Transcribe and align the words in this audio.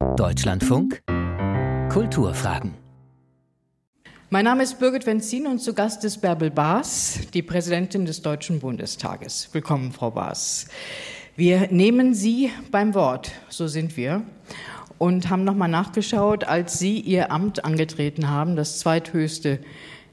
Deutschlandfunk 0.00 1.02
Kulturfragen. 1.92 2.72
Mein 4.30 4.46
Name 4.46 4.62
ist 4.62 4.78
Birgit 4.78 5.04
Wenzin 5.04 5.46
und 5.46 5.58
zu 5.58 5.74
Gast 5.74 6.04
ist 6.04 6.22
Bärbel 6.22 6.50
Baas, 6.50 7.20
die 7.34 7.42
Präsidentin 7.42 8.06
des 8.06 8.22
Deutschen 8.22 8.60
Bundestages. 8.60 9.50
Willkommen, 9.52 9.92
Frau 9.92 10.10
Baas. 10.10 10.68
Wir 11.36 11.68
nehmen 11.70 12.14
Sie 12.14 12.50
beim 12.70 12.94
Wort, 12.94 13.32
so 13.50 13.68
sind 13.68 13.98
wir, 13.98 14.22
und 14.96 15.28
haben 15.28 15.44
nochmal 15.44 15.68
nachgeschaut, 15.68 16.44
als 16.44 16.78
Sie 16.78 16.98
Ihr 16.98 17.30
Amt 17.30 17.66
angetreten 17.66 18.30
haben, 18.30 18.56
das 18.56 18.78
zweithöchste 18.78 19.58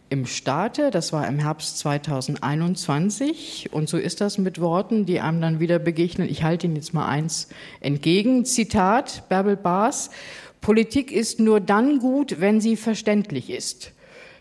im 0.09 0.25
Staate. 0.25 0.91
Das 0.91 1.13
war 1.13 1.27
im 1.27 1.39
Herbst 1.39 1.79
2021. 1.79 3.69
Und 3.71 3.89
so 3.89 3.97
ist 3.97 4.21
das 4.21 4.37
mit 4.37 4.59
Worten, 4.61 5.05
die 5.05 5.19
einem 5.19 5.41
dann 5.41 5.59
wieder 5.59 5.79
begegnen. 5.79 6.29
Ich 6.29 6.43
halte 6.43 6.67
Ihnen 6.67 6.75
jetzt 6.75 6.93
mal 6.93 7.07
eins 7.07 7.49
entgegen. 7.79 8.45
Zitat 8.45 9.27
Bärbel 9.29 9.57
Baas. 9.57 10.09
Politik 10.61 11.11
ist 11.11 11.39
nur 11.39 11.59
dann 11.59 11.99
gut, 11.99 12.39
wenn 12.39 12.61
sie 12.61 12.75
verständlich 12.75 13.49
ist. 13.49 13.91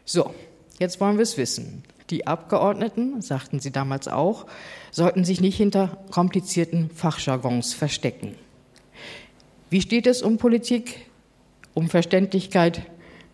So, 0.05 0.35
jetzt 0.79 1.01
wollen 1.01 1.17
wir 1.17 1.23
es 1.23 1.37
wissen. 1.37 1.83
Die 2.11 2.27
Abgeordneten, 2.27 3.21
sagten 3.21 3.59
Sie 3.59 3.73
damals 3.73 4.07
auch, 4.07 4.47
sollten 4.93 5.25
sich 5.25 5.41
nicht 5.41 5.57
hinter 5.57 5.99
komplizierten 6.11 6.91
Fachjargons 6.91 7.75
verstecken. 7.75 8.37
Wie 9.71 9.81
steht 9.81 10.07
es 10.07 10.23
um 10.23 10.39
Politik? 10.39 11.07
Um 11.75 11.91
Verständlichkeit 11.91 12.83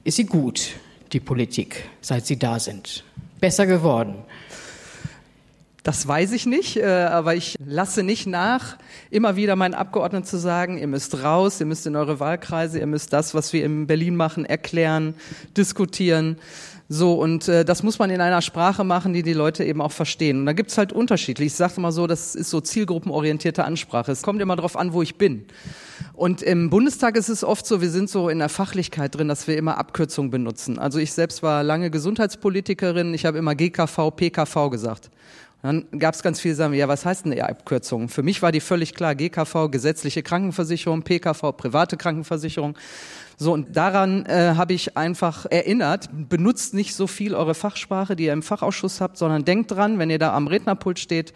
ist 0.05 0.17
sie 0.17 0.27
gut 0.27 0.73
die 1.13 1.21
Politik, 1.21 1.89
seit 2.01 2.27
Sie 2.27 2.39
da 2.39 2.59
sind? 2.59 3.05
Besser 3.41 3.67
geworden? 3.67 4.15
Das 5.83 6.07
weiß 6.07 6.31
ich 6.33 6.47
nicht, 6.47 6.77
äh, 6.77 6.85
aber 6.85 7.35
ich 7.35 7.57
lasse 7.65 8.05
nicht 8.05 8.29
nach, 8.29 8.79
immer 9.11 9.35
wieder 9.35 9.57
meinen 9.57 9.75
Abgeordneten 9.75 10.25
zu 10.25 10.39
sagen, 10.39 10.79
ihr 10.79 10.87
müsst 10.87 11.25
raus, 11.25 11.59
ihr 11.59 11.67
müsst 11.67 11.87
in 11.89 11.97
eure 11.97 12.21
Wahlkreise, 12.21 12.79
ihr 12.79 12.87
müsst 12.87 13.13
das, 13.13 13.35
was 13.35 13.53
wir 13.53 13.65
in 13.65 13.89
Berlin 13.89 14.15
machen, 14.15 14.45
erklären, 14.45 15.15
diskutieren. 15.57 16.37
So, 16.89 17.15
und 17.15 17.49
äh, 17.49 17.65
das 17.65 17.83
muss 17.83 17.99
man 17.99 18.11
in 18.11 18.21
einer 18.21 18.43
Sprache 18.43 18.85
machen, 18.85 19.13
die 19.13 19.25
die 19.25 19.33
Leute 19.33 19.65
eben 19.65 19.81
auch 19.81 19.91
verstehen. 19.91 20.41
Und 20.41 20.47
da 20.47 20.53
gibt's 20.53 20.79
halt 20.79 20.93
unterschiedlich. 20.93 21.47
Ich 21.47 21.55
sage 21.55 21.81
mal 21.81 21.91
so, 21.91 22.07
das 22.07 22.37
ist 22.37 22.51
so 22.51 22.61
zielgruppenorientierte 22.61 23.65
Ansprache. 23.65 24.13
Es 24.13 24.23
kommt 24.23 24.41
immer 24.41 24.55
darauf 24.55 24.77
an, 24.77 24.93
wo 24.93 25.03
ich 25.03 25.17
bin. 25.17 25.47
Und 26.13 26.43
im 26.43 26.71
Bundestag 26.71 27.17
ist 27.17 27.29
es 27.29 27.43
oft 27.43 27.67
so, 27.67 27.81
wir 27.81 27.91
sind 27.91 28.09
so 28.09 28.29
in 28.29 28.39
der 28.39 28.51
Fachlichkeit 28.51 29.17
drin, 29.17 29.27
dass 29.27 29.49
wir 29.49 29.57
immer 29.57 29.79
Abkürzungen 29.79 30.31
benutzen. 30.31 30.79
Also 30.79 30.99
ich 30.99 31.13
selbst 31.13 31.43
war 31.43 31.65
lange 31.65 31.91
Gesundheitspolitikerin, 31.91 33.15
ich 33.15 33.25
habe 33.25 33.39
immer 33.39 33.55
GKV, 33.55 34.11
PKV 34.15 34.71
gesagt. 34.71 35.11
Dann 35.63 35.87
gab 35.97 36.15
es 36.15 36.23
ganz 36.23 36.41
viele 36.41 36.57
Sachen, 36.57 36.75
ja, 36.75 36.89
was 36.89 37.07
heißt 37.07 37.25
denn 37.25 37.33
die 37.33 37.43
Abkürzung? 37.43 38.09
Für 38.09 38.25
mich 38.25 38.43
war 38.43 38.51
die 38.51 38.61
völlig 38.61 38.95
klar, 38.95 39.15
GKV, 39.15 39.71
gesetzliche 39.71 40.25
Krankenversicherung, 40.25 41.03
PKV, 41.03 41.53
private 41.57 41.97
Krankenversicherung. 41.97 42.77
So, 43.37 43.53
und 43.53 43.77
daran 43.77 44.27
äh, 44.27 44.55
habe 44.57 44.73
ich 44.73 44.97
einfach 44.97 45.47
erinnert, 45.49 46.11
benutzt 46.29 46.75
nicht 46.75 46.95
so 46.95 47.07
viel 47.07 47.35
eure 47.35 47.55
Fachsprache, 47.55 48.17
die 48.17 48.25
ihr 48.25 48.33
im 48.33 48.43
Fachausschuss 48.43 49.01
habt, 49.01 49.17
sondern 49.17 49.45
denkt 49.45 49.71
dran, 49.71 50.01
wenn 50.01 50.11
ihr 50.11 50.19
da 50.19 50.35
am 50.35 50.49
Rednerpult 50.49 50.99
steht, 50.99 51.33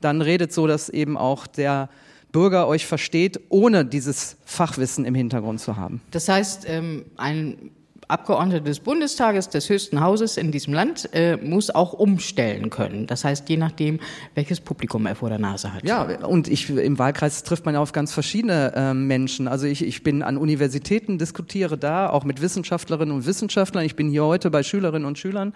dann 0.00 0.22
redet 0.22 0.52
so, 0.52 0.68
dass 0.68 0.88
eben 0.88 1.16
auch 1.16 1.48
der 1.48 1.88
Bürger 2.30 2.68
euch 2.68 2.86
versteht, 2.86 3.40
ohne 3.48 3.84
dieses 3.84 4.36
Fachwissen 4.44 5.04
im 5.04 5.14
Hintergrund 5.14 5.60
zu 5.60 5.76
haben. 5.76 6.00
Das 6.12 6.28
heißt, 6.28 6.66
ähm, 6.68 7.06
ein 7.16 7.70
Abgeordneter 8.08 8.60
des 8.60 8.80
Bundestages, 8.80 9.48
des 9.48 9.68
höchsten 9.68 10.00
Hauses 10.00 10.36
in 10.36 10.52
diesem 10.52 10.72
Land, 10.72 11.08
äh, 11.12 11.36
muss 11.36 11.70
auch 11.70 11.92
umstellen 11.92 12.70
können. 12.70 13.08
Das 13.08 13.24
heißt, 13.24 13.48
je 13.48 13.56
nachdem, 13.56 13.98
welches 14.34 14.60
Publikum 14.60 15.06
er 15.06 15.16
vor 15.16 15.28
der 15.28 15.40
Nase 15.40 15.74
hat. 15.74 15.84
Ja, 15.84 16.02
und 16.24 16.46
ich, 16.46 16.70
im 16.70 16.98
Wahlkreis 16.98 17.42
trifft 17.42 17.64
man 17.64 17.74
ja 17.74 17.80
auf 17.80 17.90
ganz 17.90 18.12
verschiedene 18.12 18.72
äh, 18.76 18.94
Menschen. 18.94 19.48
Also 19.48 19.66
ich, 19.66 19.84
ich 19.84 20.04
bin 20.04 20.22
an 20.22 20.36
Universitäten, 20.36 21.18
diskutiere 21.18 21.76
da, 21.76 22.08
auch 22.08 22.22
mit 22.24 22.40
Wissenschaftlerinnen 22.40 23.14
und 23.14 23.26
Wissenschaftlern. 23.26 23.84
Ich 23.84 23.96
bin 23.96 24.08
hier 24.08 24.24
heute 24.24 24.50
bei 24.50 24.62
Schülerinnen 24.62 25.06
und 25.06 25.18
Schülern. 25.18 25.52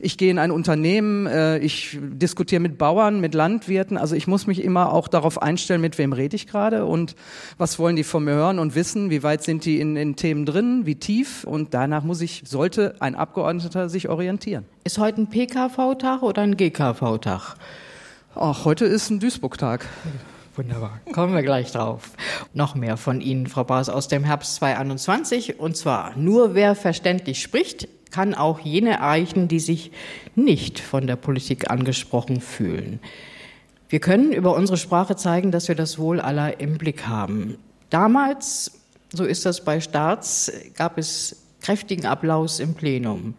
Ich 0.00 0.18
gehe 0.18 0.30
in 0.30 0.38
ein 0.38 0.50
Unternehmen, 0.50 1.26
äh, 1.26 1.58
ich 1.58 1.98
diskutiere 2.00 2.60
mit 2.60 2.76
Bauern, 2.76 3.20
mit 3.20 3.32
Landwirten. 3.32 3.96
Also 3.96 4.14
ich 4.14 4.26
muss 4.26 4.46
mich 4.46 4.62
immer 4.62 4.92
auch 4.92 5.08
darauf 5.08 5.40
einstellen, 5.40 5.80
mit 5.80 5.96
wem 5.96 6.12
rede 6.12 6.36
ich 6.36 6.46
gerade 6.46 6.84
und 6.84 7.16
was 7.56 7.78
wollen 7.78 7.96
die 7.96 8.04
von 8.04 8.24
mir 8.24 8.34
hören 8.34 8.58
und 8.58 8.74
wissen, 8.74 9.08
wie 9.08 9.22
weit 9.22 9.42
sind 9.42 9.64
die 9.64 9.80
in, 9.80 9.96
in 9.96 10.16
Themen 10.16 10.44
drin, 10.44 10.82
wie 10.84 10.96
tief. 10.96 11.44
Und 11.44 11.72
danach 11.72 11.93
danach 11.94 12.04
muss 12.04 12.20
ich, 12.20 12.42
sollte 12.44 12.96
ein 12.98 13.14
Abgeordneter 13.14 13.88
sich 13.88 14.08
orientieren. 14.08 14.64
Ist 14.82 14.98
heute 14.98 15.20
ein 15.20 15.30
PKV-Tag 15.30 16.22
oder 16.22 16.42
ein 16.42 16.56
GKV-Tag? 16.56 17.54
Ach, 18.34 18.64
heute 18.64 18.84
ist 18.84 19.10
ein 19.10 19.20
Duisburg-Tag. 19.20 19.86
Wunderbar. 20.56 20.98
Kommen 21.12 21.34
wir 21.34 21.44
gleich 21.44 21.70
drauf. 21.70 22.10
Noch 22.52 22.74
mehr 22.74 22.96
von 22.96 23.20
Ihnen, 23.20 23.46
Frau 23.46 23.62
Baas, 23.62 23.88
aus 23.88 24.08
dem 24.08 24.24
Herbst 24.24 24.56
2021. 24.56 25.60
Und 25.60 25.76
zwar, 25.76 26.16
nur 26.16 26.56
wer 26.56 26.74
verständlich 26.74 27.40
spricht, 27.40 27.86
kann 28.10 28.34
auch 28.34 28.58
jene 28.58 28.94
erreichen, 28.94 29.46
die 29.46 29.60
sich 29.60 29.92
nicht 30.34 30.80
von 30.80 31.06
der 31.06 31.14
Politik 31.14 31.70
angesprochen 31.70 32.40
fühlen. 32.40 32.98
Wir 33.88 34.00
können 34.00 34.32
über 34.32 34.56
unsere 34.56 34.78
Sprache 34.78 35.14
zeigen, 35.14 35.52
dass 35.52 35.68
wir 35.68 35.76
das 35.76 35.96
Wohl 36.00 36.20
aller 36.20 36.58
im 36.58 36.76
Blick 36.76 37.06
haben. 37.06 37.56
Damals, 37.90 38.80
so 39.12 39.22
ist 39.22 39.46
das 39.46 39.64
bei 39.64 39.80
Staats, 39.80 40.50
gab 40.74 40.98
es 40.98 41.43
kräftigen 41.64 42.04
Applaus 42.06 42.60
im 42.60 42.74
Plenum. 42.74 43.34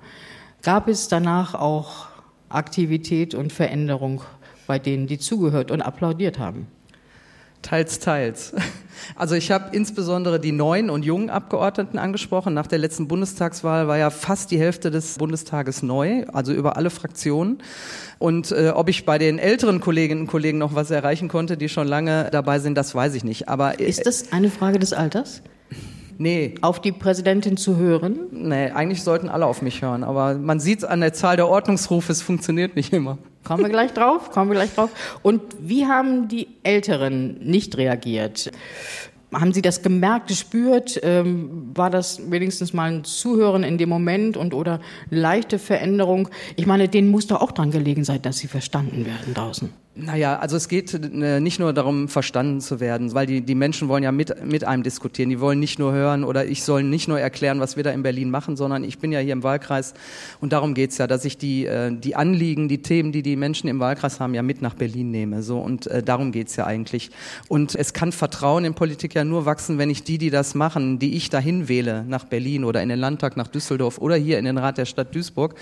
Gab 0.64 0.88
es 0.88 1.08
danach 1.08 1.54
auch 1.54 2.08
Aktivität 2.50 3.36
und 3.36 3.54
Veränderung 3.54 4.22
bei 4.66 4.80
denen, 4.80 5.06
die 5.06 5.20
zugehört 5.20 5.70
und 5.70 5.82
applaudiert 5.82 6.40
haben? 6.40 6.68
Teils, 7.62 8.00
teils. 8.00 8.54
Also 9.16 9.36
ich 9.36 9.52
habe 9.52 9.76
insbesondere 9.76 10.40
die 10.40 10.54
neuen 10.54 10.90
und 10.90 11.04
jungen 11.04 11.30
Abgeordneten 11.30 11.98
angesprochen. 11.98 12.54
Nach 12.54 12.66
der 12.66 12.80
letzten 12.80 13.08
Bundestagswahl 13.08 13.88
war 13.88 13.98
ja 13.98 14.10
fast 14.10 14.52
die 14.52 14.60
Hälfte 14.60 14.90
des 14.90 15.18
Bundestages 15.18 15.84
neu, 15.84 16.26
also 16.32 16.54
über 16.54 16.78
alle 16.78 16.90
Fraktionen. 16.90 17.58
Und 18.20 18.52
äh, 18.52 18.72
ob 18.74 18.88
ich 18.88 19.06
bei 19.06 19.18
den 19.18 19.38
älteren 19.38 19.82
Kolleginnen 19.82 20.22
und 20.22 20.28
Kollegen 20.28 20.58
noch 20.60 20.76
was 20.76 20.92
erreichen 20.92 21.28
konnte, 21.28 21.58
die 21.58 21.68
schon 21.68 21.88
lange 21.88 22.30
dabei 22.32 22.60
sind, 22.60 22.76
das 22.76 22.96
weiß 22.96 23.16
ich 23.16 23.24
nicht. 23.24 23.50
Aber 23.50 23.80
äh, 23.80 23.86
ist 23.86 24.06
das 24.06 24.32
eine 24.32 24.50
Frage 24.50 24.80
des 24.80 24.94
Alters? 24.94 25.42
Nee. 26.18 26.56
Auf 26.62 26.82
die 26.82 26.92
Präsidentin 26.92 27.58
zu 27.58 27.78
hören? 27.78 28.28
Nee, 28.32 28.70
eigentlich 28.72 29.04
sollten 29.04 29.30
alle 29.30 29.46
auf 29.46 29.62
mich 29.62 29.82
hören. 29.82 30.04
Aber 30.04 30.36
man 30.36 30.60
sieht 30.60 30.80
es 30.80 30.84
an 30.86 31.02
der 31.02 31.14
Zahl 31.14 31.36
der 31.36 31.48
Ordnungsrufe, 31.48 32.12
es 32.12 32.22
funktioniert 32.22 32.76
nicht 32.76 32.94
immer. 32.94 33.18
Kommen 33.44 33.64
wir 33.64 33.70
gleich 33.70 33.94
drauf, 33.94 34.32
kommen 34.32 34.50
wir 34.50 34.56
gleich 34.56 34.74
drauf. 34.74 34.90
Und 35.22 35.42
wie 35.60 35.86
haben 35.86 36.28
die 36.28 36.48
Älteren 36.64 37.38
nicht 37.42 37.78
reagiert? 37.78 38.52
Haben 39.34 39.54
Sie 39.54 39.62
das 39.62 39.82
gemerkt, 39.82 40.28
gespürt? 40.28 41.00
Ähm, 41.04 41.72
war 41.76 41.90
das 41.90 42.32
wenigstens 42.32 42.74
mal 42.74 42.92
ein 42.92 43.04
Zuhören 43.04 43.64
in 43.64 43.78
dem 43.78 43.90
Moment 43.90 44.38
und 44.38 44.54
oder 44.54 44.80
leichte 45.10 45.60
Veränderung? 45.60 46.30
Ich 46.56 46.66
meine, 46.66 46.88
denen 46.88 47.10
muss 47.10 47.28
doch 47.28 47.42
auch 47.42 47.52
dran 47.52 47.72
gelegen 47.72 48.04
sein, 48.04 48.22
dass 48.22 48.38
sie 48.38 48.48
verstanden 48.48 49.06
werden 49.06 49.34
draußen. 49.34 49.72
Naja, 49.98 50.40
also 50.40 50.58
es 50.58 50.68
geht 50.68 50.94
äh, 50.94 51.40
nicht 51.40 51.58
nur 51.58 51.72
darum, 51.72 52.10
verstanden 52.10 52.60
zu 52.60 52.82
werden, 52.82 53.14
weil 53.14 53.28
die, 53.28 53.40
die 53.40 53.56
Menschen 53.56 53.88
wollen 53.88 54.04
ja 54.04 54.12
mit, 54.12 54.46
mit 54.46 54.66
einem 54.66 54.84
diskutieren. 54.84 55.30
Die 55.30 55.40
wollen 55.40 55.58
nicht 55.62 55.80
nur 55.80 55.94
hören 55.94 56.26
oder 56.26 56.46
ich 56.46 56.64
soll 56.64 56.84
nicht 56.84 57.08
nur 57.08 57.18
erklären, 57.18 57.62
was 57.62 57.78
wir 57.78 57.84
da 57.86 57.92
in 57.92 58.04
Berlin 58.04 58.30
machen, 58.30 58.58
sondern 58.58 58.84
ich 58.84 59.00
bin 59.00 59.14
ja 59.14 59.20
hier 59.20 59.32
im 59.32 59.44
Wahlkreis 59.44 59.94
und 60.42 60.52
darum 60.52 60.74
geht's 60.74 60.98
ja, 60.98 61.08
dass 61.08 61.24
ich 61.24 61.38
die, 61.38 61.66
äh, 61.66 61.96
die 61.96 62.18
Anliegen, 62.18 62.68
die 62.68 62.82
Themen, 62.82 63.14
die 63.14 63.22
die 63.22 63.38
Menschen 63.38 63.70
im 63.70 63.80
Wahlkreis 63.80 64.20
haben, 64.20 64.34
ja 64.34 64.42
mit 64.42 64.62
nach 64.62 64.74
Berlin 64.74 65.12
nehme. 65.12 65.42
So 65.42 65.60
Und 65.60 65.88
äh, 65.88 66.04
darum 66.04 66.34
geht's 66.34 66.58
ja 66.58 66.66
eigentlich. 66.66 67.10
Und 67.48 67.74
es 67.74 67.94
kann 67.94 68.12
Vertrauen 68.12 68.66
in 68.66 68.74
Politik 68.74 69.16
ja 69.16 69.24
nur 69.24 69.46
wachsen, 69.46 69.78
wenn 69.78 69.90
ich 69.90 70.04
die, 70.04 70.18
die 70.18 70.30
das 70.30 70.56
machen, 70.56 71.00
die 71.00 71.16
ich 71.16 71.30
dahin 71.30 71.70
wähle, 71.70 72.04
nach 72.06 72.26
Berlin 72.26 72.66
oder 72.66 72.84
in 72.84 72.90
den 72.90 73.00
Landtag, 73.00 73.38
nach 73.38 73.48
Düsseldorf 73.48 74.00
oder 74.00 74.18
hier 74.18 74.40
in 74.40 74.44
den 74.44 74.58
Rat 74.58 74.78
der 74.78 74.86
Stadt 74.86 75.16
Duisburg, 75.16 75.56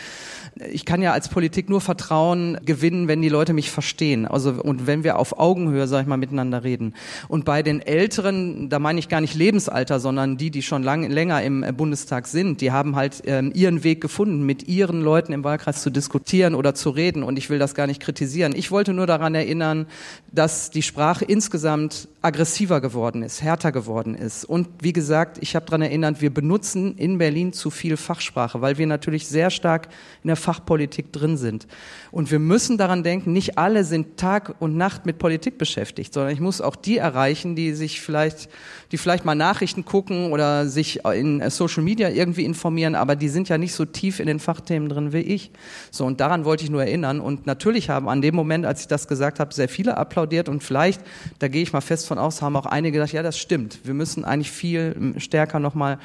ich 0.71 0.85
kann 0.85 1.03
ja 1.03 1.11
als 1.13 1.29
Politik 1.29 1.69
nur 1.69 1.81
Vertrauen 1.81 2.57
gewinnen, 2.65 3.07
wenn 3.07 3.21
die 3.21 3.29
Leute 3.29 3.53
mich 3.53 3.69
verstehen. 3.69 4.22
Also 4.25 4.51
und 4.51 4.87
wenn 4.87 5.03
wir 5.03 5.19
auf 5.19 5.39
Augenhöhe, 5.39 5.87
sag 5.87 6.01
ich 6.01 6.07
mal, 6.07 6.17
miteinander 6.17 6.63
reden. 6.63 6.93
Und 7.27 7.45
bei 7.45 7.63
den 7.63 7.81
Älteren, 7.81 8.69
da 8.69 8.79
meine 8.79 8.99
ich 8.99 9.09
gar 9.09 9.21
nicht 9.21 9.35
Lebensalter, 9.35 9.99
sondern 9.99 10.37
die, 10.37 10.51
die 10.51 10.61
schon 10.61 10.83
lang, 10.83 11.09
länger 11.09 11.41
im 11.43 11.63
äh, 11.63 11.71
Bundestag 11.71 12.27
sind, 12.27 12.61
die 12.61 12.71
haben 12.71 12.95
halt 12.95 13.23
ähm, 13.25 13.51
ihren 13.53 13.83
Weg 13.83 14.01
gefunden, 14.01 14.45
mit 14.45 14.67
ihren 14.67 15.01
Leuten 15.01 15.33
im 15.33 15.43
Wahlkreis 15.43 15.81
zu 15.81 15.89
diskutieren 15.89 16.55
oder 16.55 16.75
zu 16.75 16.89
reden. 16.89 17.23
Und 17.23 17.37
ich 17.37 17.49
will 17.49 17.59
das 17.59 17.75
gar 17.75 17.87
nicht 17.87 18.01
kritisieren. 18.01 18.53
Ich 18.55 18.71
wollte 18.71 18.93
nur 18.93 19.07
daran 19.07 19.35
erinnern, 19.35 19.87
dass 20.31 20.71
die 20.71 20.81
Sprache 20.81 21.25
insgesamt 21.25 22.07
aggressiver 22.21 22.79
geworden 22.79 23.21
ist, 23.21 23.41
härter 23.41 23.71
geworden 23.71 24.15
ist. 24.15 24.45
Und 24.45 24.67
wie 24.79 24.93
gesagt, 24.93 25.37
ich 25.41 25.55
habe 25.55 25.65
daran 25.65 25.81
erinnert, 25.81 26.21
wir 26.21 26.33
benutzen 26.33 26.95
in 26.97 27.17
Berlin 27.17 27.51
zu 27.51 27.69
viel 27.69 27.97
Fachsprache, 27.97 28.61
weil 28.61 28.77
wir 28.77 28.87
natürlich 28.87 29.27
sehr 29.27 29.49
stark 29.49 29.89
in 30.23 30.27
der 30.27 30.37
Fachpolitik 30.37 31.11
drin 31.11 31.37
sind. 31.37 31.67
Und 32.11 32.31
wir 32.31 32.39
müssen 32.39 32.77
daran 32.77 33.03
denken, 33.03 33.33
nicht 33.33 33.57
alle 33.57 33.83
sind 33.83 34.12
Tag 34.17 34.55
und 34.59 34.77
Nacht 34.77 35.05
mit 35.05 35.17
Politik 35.17 35.57
beschäftigt, 35.57 36.13
sondern 36.13 36.33
ich 36.33 36.39
muss 36.39 36.61
auch 36.61 36.75
die 36.75 36.97
erreichen, 36.97 37.55
die 37.55 37.73
sich 37.73 38.01
vielleicht, 38.01 38.49
die 38.91 38.97
vielleicht 38.97 39.25
mal 39.25 39.35
Nachrichten 39.35 39.85
gucken 39.85 40.31
oder 40.31 40.67
sich 40.67 41.05
in 41.05 41.47
Social 41.49 41.83
Media 41.83 42.09
irgendwie 42.09 42.45
informieren, 42.45 42.95
aber 42.95 43.15
die 43.15 43.29
sind 43.29 43.49
ja 43.49 43.57
nicht 43.57 43.73
so 43.73 43.85
tief 43.85 44.19
in 44.19 44.27
den 44.27 44.39
Fachthemen 44.39 44.89
drin 44.89 45.13
wie 45.13 45.19
ich. 45.19 45.51
So, 45.91 46.05
und 46.05 46.19
daran 46.19 46.45
wollte 46.45 46.63
ich 46.63 46.69
nur 46.69 46.83
erinnern. 46.83 47.19
Und 47.19 47.45
natürlich 47.45 47.89
haben 47.89 48.09
an 48.09 48.21
dem 48.21 48.35
Moment, 48.35 48.65
als 48.65 48.81
ich 48.81 48.87
das 48.87 49.07
gesagt 49.07 49.39
habe, 49.39 49.53
sehr 49.53 49.69
viele 49.69 49.97
applaudiert 49.97 50.49
und 50.49 50.63
vielleicht, 50.63 51.01
da 51.39 51.47
gehe 51.47 51.61
ich 51.61 51.73
mal 51.73 51.81
fest 51.81 52.07
von 52.07 52.17
aus, 52.17 52.41
haben 52.41 52.55
auch 52.55 52.65
einige 52.65 52.99
gesagt, 52.99 53.13
ja, 53.13 53.23
das 53.23 53.37
stimmt. 53.37 53.79
Wir 53.83 53.93
müssen 53.93 54.25
eigentlich 54.25 54.51
viel 54.51 55.13
stärker 55.17 55.59
nochmal 55.59 55.99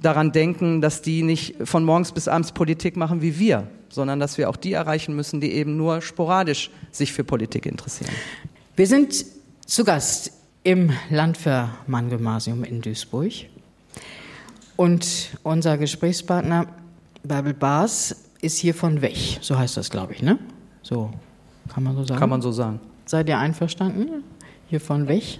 daran 0.00 0.32
denken, 0.32 0.80
dass 0.80 1.02
die 1.02 1.22
nicht 1.22 1.56
von 1.64 1.84
morgens 1.84 2.12
bis 2.12 2.28
abends 2.28 2.52
Politik 2.52 2.96
machen 2.96 3.22
wie 3.22 3.38
wir 3.38 3.68
sondern 3.92 4.18
dass 4.18 4.38
wir 4.38 4.50
auch 4.50 4.56
die 4.56 4.72
erreichen 4.72 5.14
müssen, 5.14 5.40
die 5.40 5.52
eben 5.52 5.76
nur 5.76 6.02
sporadisch 6.02 6.70
sich 6.90 7.12
für 7.12 7.24
Politik 7.24 7.66
interessieren. 7.66 8.12
Wir 8.74 8.86
sind 8.86 9.24
zu 9.66 9.84
Gast 9.84 10.32
im 10.64 10.92
Landwehrmann-Gymnasium 11.10 12.64
in 12.64 12.80
Duisburg. 12.80 13.32
Und 14.76 15.30
unser 15.42 15.78
Gesprächspartner 15.78 16.66
Bärbel 17.22 17.54
Baas 17.54 18.16
ist 18.40 18.58
hier 18.58 18.74
von 18.74 19.02
weg. 19.02 19.38
So 19.40 19.58
heißt 19.58 19.76
das, 19.76 19.90
glaube 19.90 20.14
ich, 20.14 20.22
ne? 20.22 20.38
So 20.82 21.10
kann 21.68 21.84
man 21.84 21.94
so 21.94 22.04
sagen. 22.04 22.18
Kann 22.18 22.30
man 22.30 22.42
so 22.42 22.52
sagen. 22.52 22.80
Seid 23.06 23.28
ihr 23.28 23.38
einverstanden? 23.38 24.24
Hier 24.68 24.80
von 24.80 25.08
weg? 25.08 25.38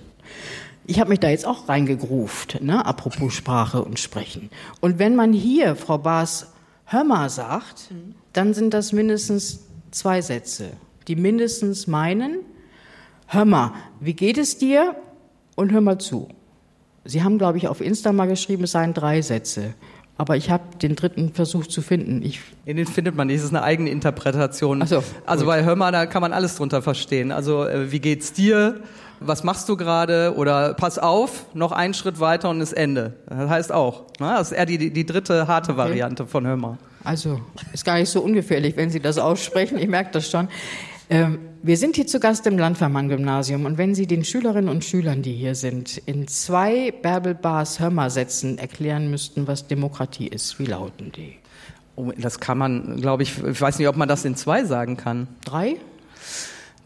Ich 0.85 1.01
habe 1.01 1.11
mich 1.11 1.21
da 1.21 1.29
jetzt 1.29 1.47
auch 1.47 1.69
reingegruft, 1.69 2.61
ne? 2.61 2.85
apropos 2.85 3.33
Sprache 3.33 3.85
und 3.85 3.99
Sprechen. 3.99 4.51
Und 4.81 4.99
wenn 4.99 5.15
man 5.15 5.33
hier, 5.33 5.77
Frau 5.77 5.99
Baas, 5.99 6.49
hör 6.87 7.05
mal 7.05 7.31
sagt, 7.31 7.91
mhm. 7.91 8.15
Dann 8.33 8.55
sind 8.55 8.75
das 8.75 8.93
mindestens 8.93 9.61
zwei 9.91 10.23
Sätze, 10.23 10.71
die 11.09 11.17
mindestens 11.17 11.87
meinen, 11.87 12.39
hör 13.27 13.45
mal, 13.45 13.73
wie 14.01 14.15
geht 14.15 14.39
es 14.39 14.59
dir? 14.59 14.97
Und 15.55 15.71
hör 15.73 15.81
mal 15.83 15.99
zu. 15.99 16.29
Sie 17.05 17.23
haben, 17.23 17.37
glaube 17.37 17.59
ich, 17.59 17.69
auf 17.69 17.81
Insta 17.81 18.13
mal 18.13 18.27
geschrieben, 18.27 18.65
es 18.65 18.73
seien 18.73 18.95
drei 18.95 19.21
Sätze. 19.23 19.75
Aber 20.17 20.37
ich 20.37 20.51
habe 20.51 20.63
den 20.81 20.95
dritten 20.95 21.33
versucht 21.33 21.71
zu 21.71 21.83
finden. 21.83 22.23
Ich 22.23 22.41
In 22.65 22.77
den 22.77 22.87
findet 22.87 23.17
man 23.17 23.27
nicht, 23.27 23.39
es 23.39 23.45
ist 23.45 23.51
eine 23.51 23.63
eigene 23.63 23.91
Interpretation. 23.91 24.83
Ach 24.83 24.87
so, 24.87 25.03
also 25.27 25.47
bei 25.47 25.65
Hör 25.65 25.75
mal, 25.75 25.91
da 25.91 26.07
kann 26.07 26.23
man 26.23 26.33
alles 26.33 26.57
drunter 26.57 26.81
verstehen. 26.81 27.33
Also 27.33 27.67
äh, 27.67 27.91
wie 27.91 27.99
geht's 27.99 28.33
dir? 28.33 28.81
Was 29.27 29.45
machst 29.45 29.69
du 29.69 29.77
gerade? 29.77 30.35
Oder 30.37 30.75
pass 30.75 30.99
auf, 30.99 31.47
noch 31.55 31.73
einen 31.73 31.95
Schritt 31.95 32.21
weiter 32.21 32.51
und 32.51 32.61
ist 32.61 32.73
Ende. 32.73 33.15
Das 33.29 33.49
heißt 33.49 33.73
auch. 33.73 34.03
Ne? 34.21 34.35
Das 34.37 34.53
ist 34.53 34.59
eher 34.59 34.67
die, 34.67 34.79
die, 34.79 34.93
die 34.93 35.07
dritte 35.07 35.47
harte 35.47 35.73
okay. 35.73 35.79
Variante 35.79 36.27
von 36.27 36.47
Hör 36.47 36.57
mal. 36.57 36.79
Also 37.05 37.41
ist 37.73 37.85
gar 37.85 37.99
nicht 37.99 38.11
so 38.11 38.21
ungefährlich, 38.21 38.77
wenn 38.77 38.91
Sie 38.91 39.01
das 39.01 39.19
aussprechen. 39.19 39.79
Ich 39.79 39.89
merke 39.89 40.11
das 40.13 40.31
schon. 40.31 40.49
Ähm, 41.11 41.39
wir 41.63 41.77
sind 41.77 41.97
hier 41.97 42.07
zu 42.07 42.21
Gast 42.21 42.47
im 42.47 42.59
Landvermann-Gymnasium 42.59 43.67
und 43.67 43.79
wenn 43.79 43.95
Sie 43.95 44.07
den 44.07 44.25
Schülerinnen 44.25 44.69
und 44.69 44.85
Schülern, 44.85 45.23
die 45.23 45.35
hier 45.35 45.55
sind, 45.55 45.99
in 45.99 46.27
zwei 46.27 46.91
Bärbel 46.91 47.35
Bars 47.35 47.81
Hörmer-Sätzen 47.81 48.59
erklären 48.59 49.11
müssten, 49.11 49.47
was 49.47 49.67
Demokratie 49.67 50.29
ist, 50.29 50.59
wie 50.59 50.67
lauten 50.67 51.13
die? 51.13 51.37
Oh, 51.97 52.11
das 52.17 52.41
kann 52.41 52.57
man, 52.57 53.01
glaube 53.01 53.23
ich, 53.23 53.45
ich 53.45 53.61
weiß 53.61 53.79
nicht, 53.79 53.89
ob 53.89 53.97
man 53.97 54.09
das 54.09 54.25
in 54.25 54.35
zwei 54.37 54.65
sagen 54.65 54.97
kann. 54.97 55.29
Drei? 55.45 55.77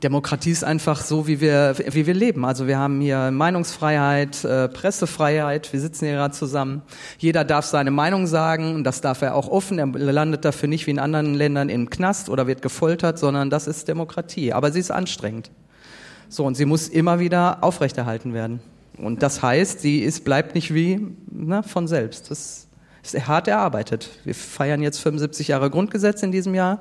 Demokratie 0.03 0.51
ist 0.51 0.63
einfach 0.63 1.01
so, 1.01 1.27
wie 1.27 1.41
wir, 1.41 1.75
wie 1.89 2.07
wir 2.07 2.13
leben. 2.13 2.45
Also 2.45 2.67
wir 2.67 2.79
haben 2.79 3.01
hier 3.01 3.31
Meinungsfreiheit, 3.31 4.45
äh, 4.45 4.69
Pressefreiheit, 4.69 5.73
wir 5.73 5.81
sitzen 5.81 6.05
hier 6.05 6.17
gerade 6.17 6.35
zusammen. 6.35 6.83
Jeder 7.19 7.45
darf 7.45 7.65
seine 7.65 7.91
Meinung 7.91 8.27
sagen 8.27 8.75
und 8.75 8.85
das 8.85 9.01
darf 9.01 9.23
er 9.23 9.35
auch 9.35 9.49
offen. 9.49 9.79
Er 9.79 9.87
landet 9.87 10.45
dafür 10.45 10.69
nicht 10.69 10.87
wie 10.87 10.91
in 10.91 10.99
anderen 10.99 11.35
Ländern 11.35 11.71
im 11.71 11.89
Knast 11.89 12.29
oder 12.29 12.47
wird 12.47 12.61
gefoltert, 12.61 13.19
sondern 13.19 13.49
das 13.49 13.67
ist 13.67 13.89
Demokratie. 13.89 14.53
Aber 14.53 14.71
sie 14.71 14.81
ist 14.81 14.91
anstrengend. 14.91 15.51
So, 16.29 16.45
und 16.45 16.57
sie 16.57 16.67
muss 16.67 16.89
immer 16.89 17.19
wieder 17.19 17.65
aufrechterhalten 17.65 18.35
werden. 18.35 18.61
Und 18.99 19.23
das 19.23 19.43
heißt, 19.43 19.81
sie 19.81 20.01
ist, 20.01 20.25
bleibt 20.25 20.55
nicht 20.55 20.75
wie 20.75 21.07
na, 21.31 21.63
von 21.63 21.89
selbst. 21.89 22.31
Das 22.31 22.67
hart 23.15 23.49
erarbeitet. 23.49 24.11
Wir 24.25 24.35
feiern 24.35 24.83
jetzt 24.83 24.99
75 24.99 25.49
Jahre 25.49 25.71
Grundgesetz 25.71 26.23
in 26.23 26.33
diesem 26.33 26.55
Jahr. 26.55 26.81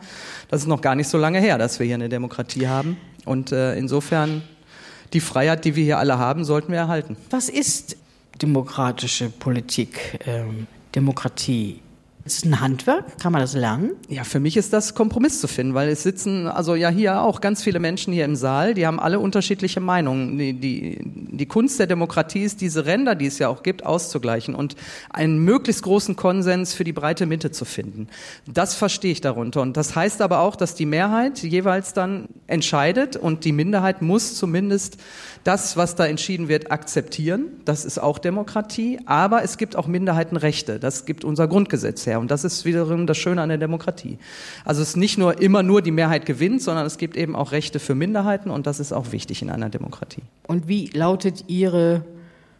Das 0.49 0.61
ist 0.61 0.67
noch 0.67 0.81
gar 0.81 0.95
nicht 0.95 1.07
so 1.07 1.17
lange 1.17 1.39
her, 1.39 1.57
dass 1.57 1.79
wir 1.79 1.85
hier 1.85 1.95
eine 1.95 2.09
Demokratie 2.09 2.67
haben. 2.67 2.97
Und 3.25 3.51
äh, 3.51 3.75
insofern 3.75 4.43
die 5.13 5.19
Freiheit, 5.19 5.65
die 5.65 5.75
wir 5.75 5.83
hier 5.83 5.97
alle 5.97 6.17
haben, 6.17 6.43
sollten 6.43 6.71
wir 6.71 6.79
erhalten. 6.79 7.17
Was 7.29 7.49
ist 7.49 7.97
demokratische 8.41 9.29
Politik, 9.29 10.19
ähm, 10.25 10.67
Demokratie? 10.93 11.81
Ist 12.25 12.39
es 12.39 12.45
ein 12.45 12.59
Handwerk? 12.59 13.19
Kann 13.19 13.31
man 13.31 13.41
das 13.41 13.53
lernen? 13.53 13.91
Ja, 14.09 14.23
für 14.23 14.39
mich 14.39 14.57
ist 14.57 14.73
das 14.73 14.95
Kompromiss 14.95 15.39
zu 15.41 15.47
finden, 15.47 15.75
weil 15.75 15.89
es 15.89 16.01
sitzen, 16.01 16.47
also 16.47 16.73
ja 16.73 16.89
hier 16.89 17.21
auch 17.21 17.39
ganz 17.39 17.61
viele 17.61 17.79
Menschen 17.79 18.11
hier 18.13 18.25
im 18.25 18.35
Saal, 18.35 18.73
die 18.73 18.87
haben 18.87 18.99
alle 18.99 19.19
unterschiedliche 19.19 19.79
Meinungen. 19.79 20.39
Die, 20.39 20.53
die, 20.53 20.97
die 21.03 21.45
Kunst 21.45 21.77
der 21.79 21.85
Demokratie 21.85 22.41
ist, 22.41 22.61
diese 22.61 22.87
Ränder, 22.87 23.13
die 23.13 23.27
es 23.27 23.37
ja 23.37 23.47
auch 23.47 23.61
gibt, 23.61 23.85
auszugleichen 23.85 24.55
und 24.55 24.75
einen 25.11 25.37
möglichst 25.37 25.83
großen 25.83 26.15
Konsens 26.15 26.73
für 26.73 26.83
die 26.83 26.93
breite 26.93 27.27
Mitte 27.27 27.51
zu 27.51 27.63
finden. 27.63 28.07
Das 28.51 28.73
verstehe 28.73 29.11
ich 29.11 29.21
darunter. 29.21 29.61
Und 29.61 29.77
das 29.77 29.95
heißt 29.95 30.23
aber 30.23 30.39
auch, 30.39 30.55
dass 30.55 30.73
die 30.73 30.87
Mehrheit 30.87 31.43
jeweils 31.43 31.93
dann 31.93 32.27
entscheidet 32.47 33.17
und 33.17 33.45
die 33.45 33.51
Minderheit 33.51 34.01
muss 34.01 34.33
zumindest 34.33 34.97
das, 35.43 35.77
was 35.77 35.93
da 35.93 36.07
entschieden 36.07 36.47
wird, 36.47 36.71
akzeptieren. 36.71 37.45
Das 37.65 37.85
ist 37.85 37.99
auch 37.99 38.17
Demokratie. 38.17 38.99
Aber 39.05 39.43
es 39.43 39.57
gibt 39.57 39.75
auch 39.75 39.85
Minderheitenrechte. 39.85 40.79
Das 40.79 41.05
gibt 41.05 41.23
unser 41.23 41.47
Grundgesetz 41.47 42.07
her. 42.07 42.14
Und 42.19 42.31
das 42.31 42.43
ist 42.43 42.65
wiederum 42.65 43.07
das 43.07 43.17
Schöne 43.17 43.41
an 43.41 43.49
der 43.49 43.57
Demokratie. 43.57 44.17
Also 44.63 44.81
es 44.81 44.89
ist 44.89 44.97
nicht 44.97 45.17
nur 45.17 45.41
immer 45.41 45.63
nur 45.63 45.81
die 45.81 45.91
Mehrheit 45.91 46.25
gewinnt, 46.25 46.61
sondern 46.61 46.85
es 46.85 46.97
gibt 46.97 47.17
eben 47.17 47.35
auch 47.35 47.51
Rechte 47.51 47.79
für 47.79 47.95
Minderheiten. 47.95 48.49
Und 48.49 48.67
das 48.67 48.79
ist 48.79 48.91
auch 48.91 49.11
wichtig 49.11 49.41
in 49.41 49.49
einer 49.49 49.69
Demokratie. 49.69 50.21
Und 50.47 50.67
wie 50.67 50.87
lautet 50.87 51.45
Ihre 51.47 52.03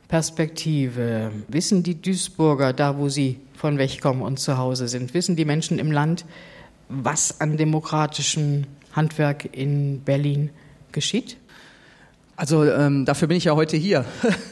Perspektive? 0.08 1.32
Wissen 1.48 1.84
die 1.84 2.02
Duisburger, 2.02 2.74
da 2.74 2.98
wo 2.98 3.10
Sie 3.10 3.40
von 3.56 3.78
wegkommen 3.78 4.22
und 4.22 4.40
zu 4.40 4.58
Hause 4.58 4.88
sind, 4.88 5.14
wissen 5.14 5.36
die 5.36 5.46
Menschen 5.46 5.80
im 5.80 5.92
Land, 5.92 6.26
was 6.90 7.42
an 7.42 7.58
demokratischem 7.58 8.66
Handwerk 8.94 9.50
in 9.56 10.02
Berlin 10.02 10.50
geschieht? 10.92 11.38
Also 12.38 12.66
ähm, 12.66 13.06
dafür 13.06 13.30
bin 13.30 13.38
ich 13.38 13.46
ja 13.46 13.56
heute 13.56 13.78
hier. 13.78 14.04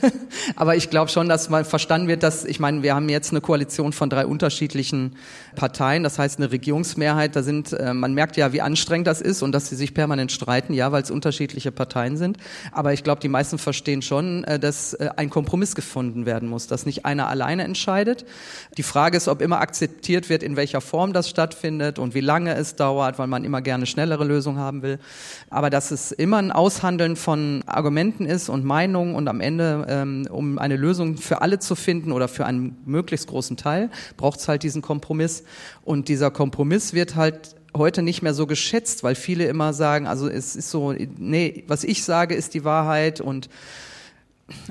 Aber 0.56 0.78
ich 0.78 0.90
glaube 0.90 1.12
schon, 1.12 1.28
dass 1.28 1.50
mal 1.50 1.66
verstanden 1.66 2.08
wird, 2.08 2.24
dass, 2.24 2.46
ich 2.46 2.62
meine, 2.62 2.82
wir 2.82 2.96
haben 2.96 3.10
jetzt 3.10 3.32
eine 3.32 3.42
Koalition 3.42 3.92
von 3.92 4.10
drei 4.10 4.26
unterschiedlichen 4.26 5.18
Parteien, 5.56 6.02
das 6.02 6.18
heißt 6.18 6.40
eine 6.40 6.50
Regierungsmehrheit. 6.50 7.36
Da 7.36 7.44
sind, 7.44 7.74
äh, 7.74 7.94
man 7.94 8.14
merkt 8.14 8.38
ja, 8.38 8.54
wie 8.54 8.62
anstrengend 8.62 9.08
das 9.08 9.20
ist 9.20 9.42
und 9.42 9.52
dass 9.52 9.68
sie 9.68 9.76
sich 9.76 9.94
permanent 9.94 10.32
streiten, 10.32 10.74
ja, 10.74 10.94
weil 10.94 11.04
es 11.04 11.12
unterschiedliche 11.12 11.74
Parteien 11.74 12.16
sind. 12.16 12.38
Aber 12.72 12.94
ich 12.94 13.04
glaube, 13.04 13.20
die 13.20 13.28
meisten 13.28 13.58
verstehen 13.58 14.02
schon, 14.02 14.46
äh, 14.46 14.60
dass 14.60 14.94
äh, 14.94 15.10
ein 15.18 15.30
Kompromiss 15.30 15.76
gefunden 15.76 16.26
werden 16.26 16.48
muss, 16.48 16.68
dass 16.68 16.86
nicht 16.86 17.04
einer 17.04 17.28
alleine 17.28 17.66
entscheidet. 17.66 18.26
Die 18.78 18.84
Frage 18.84 19.18
ist, 19.18 19.28
ob 19.28 19.42
immer 19.42 19.60
akzeptiert 19.60 20.30
wird, 20.30 20.42
in 20.42 20.56
welcher 20.56 20.80
Form 20.80 21.12
das 21.12 21.30
stattfindet 21.30 22.00
und 22.00 22.14
wie 22.14 22.22
lange 22.22 22.56
es 22.56 22.78
dauert, 22.78 23.20
weil 23.20 23.28
man 23.28 23.44
immer 23.44 23.62
gerne 23.62 23.86
schnellere 23.88 24.24
Lösungen 24.24 24.60
haben 24.60 24.84
will. 24.84 25.00
Aber 25.50 25.70
dass 25.70 25.92
es 25.92 26.14
immer 26.14 26.38
ein 26.38 26.54
Aushandeln 26.54 27.18
von 27.18 27.62
Argumenten 27.76 28.26
ist 28.26 28.50
und 28.50 28.64
Meinungen 28.64 29.16
und 29.16 29.28
am 29.28 29.42
Ende, 29.42 29.86
ähm, 29.90 30.28
um 30.30 30.58
eine 30.58 30.78
Lösung 30.78 31.18
für 31.18 31.42
alle 31.42 31.60
zu 31.60 31.76
finden 31.76 32.12
oder 32.12 32.28
für 32.28 32.46
einen 32.46 32.78
möglichst 32.86 33.28
großen 33.28 33.58
Teil, 33.58 33.90
braucht 34.18 34.40
es 34.40 34.48
halt 34.48 34.64
diesen 34.64 34.82
Kompromiss. 34.82 35.44
Und 35.84 36.08
dieser 36.08 36.32
Kompromiss 36.32 36.94
wird 36.94 37.16
halt 37.16 37.56
heute 37.76 38.02
nicht 38.02 38.22
mehr 38.22 38.34
so 38.34 38.48
geschätzt, 38.48 39.04
weil 39.04 39.16
viele 39.16 39.46
immer 39.46 39.74
sagen, 39.74 40.08
also 40.08 40.28
es 40.28 40.56
ist 40.56 40.70
so, 40.70 40.94
nee, 41.18 41.64
was 41.68 41.84
ich 41.84 42.04
sage, 42.04 42.36
ist 42.36 42.54
die 42.54 42.64
Wahrheit 42.64 43.20
und 43.20 43.50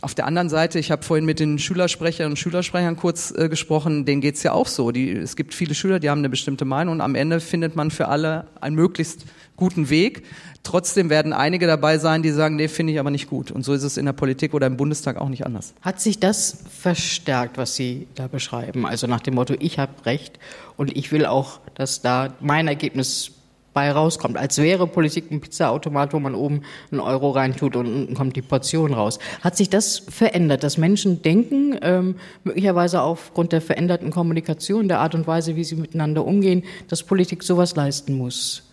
auf 0.02 0.14
der 0.14 0.26
anderen 0.26 0.48
Seite, 0.48 0.78
ich 0.78 0.90
habe 0.90 1.02
vorhin 1.02 1.24
mit 1.24 1.40
den 1.40 1.58
Schülersprechern 1.58 2.30
und 2.30 2.36
Schülersprechern 2.36 2.96
kurz 2.96 3.32
äh, 3.36 3.48
gesprochen, 3.48 4.04
denen 4.04 4.20
geht's 4.20 4.42
ja 4.42 4.52
auch 4.52 4.66
so. 4.66 4.92
Die, 4.92 5.10
es 5.10 5.34
gibt 5.34 5.54
viele 5.54 5.74
Schüler, 5.74 5.98
die 5.98 6.10
haben 6.10 6.18
eine 6.18 6.28
bestimmte 6.28 6.64
Meinung 6.64 6.96
und 6.96 7.00
am 7.00 7.14
Ende 7.14 7.40
findet 7.40 7.74
man 7.74 7.90
für 7.90 8.08
alle 8.08 8.46
einen 8.60 8.76
möglichst 8.76 9.24
guten 9.62 9.90
Weg. 9.90 10.24
Trotzdem 10.64 11.08
werden 11.08 11.32
einige 11.32 11.68
dabei 11.68 11.98
sein, 11.98 12.24
die 12.24 12.30
sagen, 12.30 12.56
nee, 12.56 12.66
finde 12.66 12.92
ich 12.92 12.98
aber 12.98 13.12
nicht 13.12 13.30
gut. 13.30 13.52
Und 13.52 13.64
so 13.64 13.72
ist 13.72 13.84
es 13.84 13.96
in 13.96 14.06
der 14.06 14.12
Politik 14.12 14.54
oder 14.54 14.66
im 14.66 14.76
Bundestag 14.76 15.16
auch 15.16 15.28
nicht 15.28 15.46
anders. 15.46 15.72
Hat 15.82 16.00
sich 16.00 16.18
das 16.18 16.64
verstärkt, 16.80 17.58
was 17.58 17.76
Sie 17.76 18.08
da 18.16 18.26
beschreiben? 18.26 18.86
Also 18.86 19.06
nach 19.06 19.20
dem 19.20 19.34
Motto, 19.34 19.54
ich 19.60 19.78
habe 19.78 19.92
recht 20.04 20.40
und 20.76 20.96
ich 20.96 21.12
will 21.12 21.26
auch, 21.26 21.60
dass 21.76 22.02
da 22.02 22.34
mein 22.40 22.66
Ergebnis 22.66 23.30
bei 23.72 23.90
rauskommt, 23.92 24.36
als 24.36 24.58
wäre 24.58 24.88
Politik 24.88 25.30
ein 25.30 25.40
Pizzaautomat, 25.40 26.12
wo 26.12 26.18
man 26.18 26.34
oben 26.34 26.62
einen 26.90 27.00
Euro 27.00 27.30
reintut 27.30 27.76
und 27.76 27.86
unten 27.86 28.14
kommt 28.14 28.34
die 28.34 28.42
Portion 28.42 28.92
raus. 28.92 29.20
Hat 29.42 29.56
sich 29.56 29.70
das 29.70 29.98
verändert, 29.98 30.64
dass 30.64 30.76
Menschen 30.76 31.22
denken, 31.22 31.78
ähm, 31.82 32.16
möglicherweise 32.42 33.00
aufgrund 33.00 33.52
der 33.52 33.60
veränderten 33.60 34.10
Kommunikation, 34.10 34.88
der 34.88 34.98
Art 34.98 35.14
und 35.14 35.26
Weise, 35.28 35.54
wie 35.54 35.64
sie 35.64 35.76
miteinander 35.76 36.26
umgehen, 36.26 36.64
dass 36.88 37.04
Politik 37.04 37.44
sowas 37.44 37.76
leisten 37.76 38.14
muss? 38.14 38.64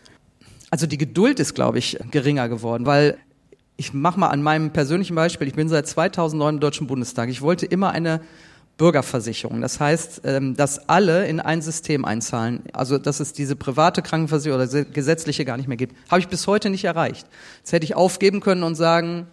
Also 0.69 0.87
die 0.87 0.97
Geduld 0.97 1.39
ist, 1.39 1.55
glaube 1.55 1.79
ich, 1.79 1.97
geringer 2.11 2.47
geworden, 2.49 2.85
weil 2.85 3.17
ich 3.77 3.93
mache 3.93 4.19
mal 4.19 4.27
an 4.27 4.43
meinem 4.43 4.71
persönlichen 4.71 5.15
Beispiel, 5.15 5.47
ich 5.47 5.53
bin 5.53 5.69
seit 5.69 5.87
2009 5.87 6.55
im 6.55 6.59
Deutschen 6.59 6.87
Bundestag. 6.87 7.29
Ich 7.29 7.41
wollte 7.41 7.65
immer 7.65 7.91
eine 7.91 8.21
Bürgerversicherung. 8.77 9.61
Das 9.61 9.79
heißt, 9.79 10.21
ähm, 10.23 10.55
dass 10.55 10.89
alle 10.89 11.27
in 11.27 11.39
ein 11.39 11.61
System 11.61 12.05
einzahlen. 12.05 12.63
Also, 12.73 12.97
dass 12.97 13.19
es 13.19 13.33
diese 13.33 13.55
private 13.55 14.01
Krankenversicherung 14.01 14.61
oder 14.61 14.83
gesetzliche 14.85 15.45
gar 15.45 15.57
nicht 15.57 15.67
mehr 15.67 15.77
gibt. 15.77 15.95
Habe 16.09 16.21
ich 16.21 16.27
bis 16.27 16.47
heute 16.47 16.69
nicht 16.69 16.85
erreicht. 16.85 17.27
Jetzt 17.59 17.73
hätte 17.73 17.83
ich 17.83 17.95
aufgeben 17.95 18.39
können 18.39 18.63
und 18.63 18.75
sagen, 18.75 19.27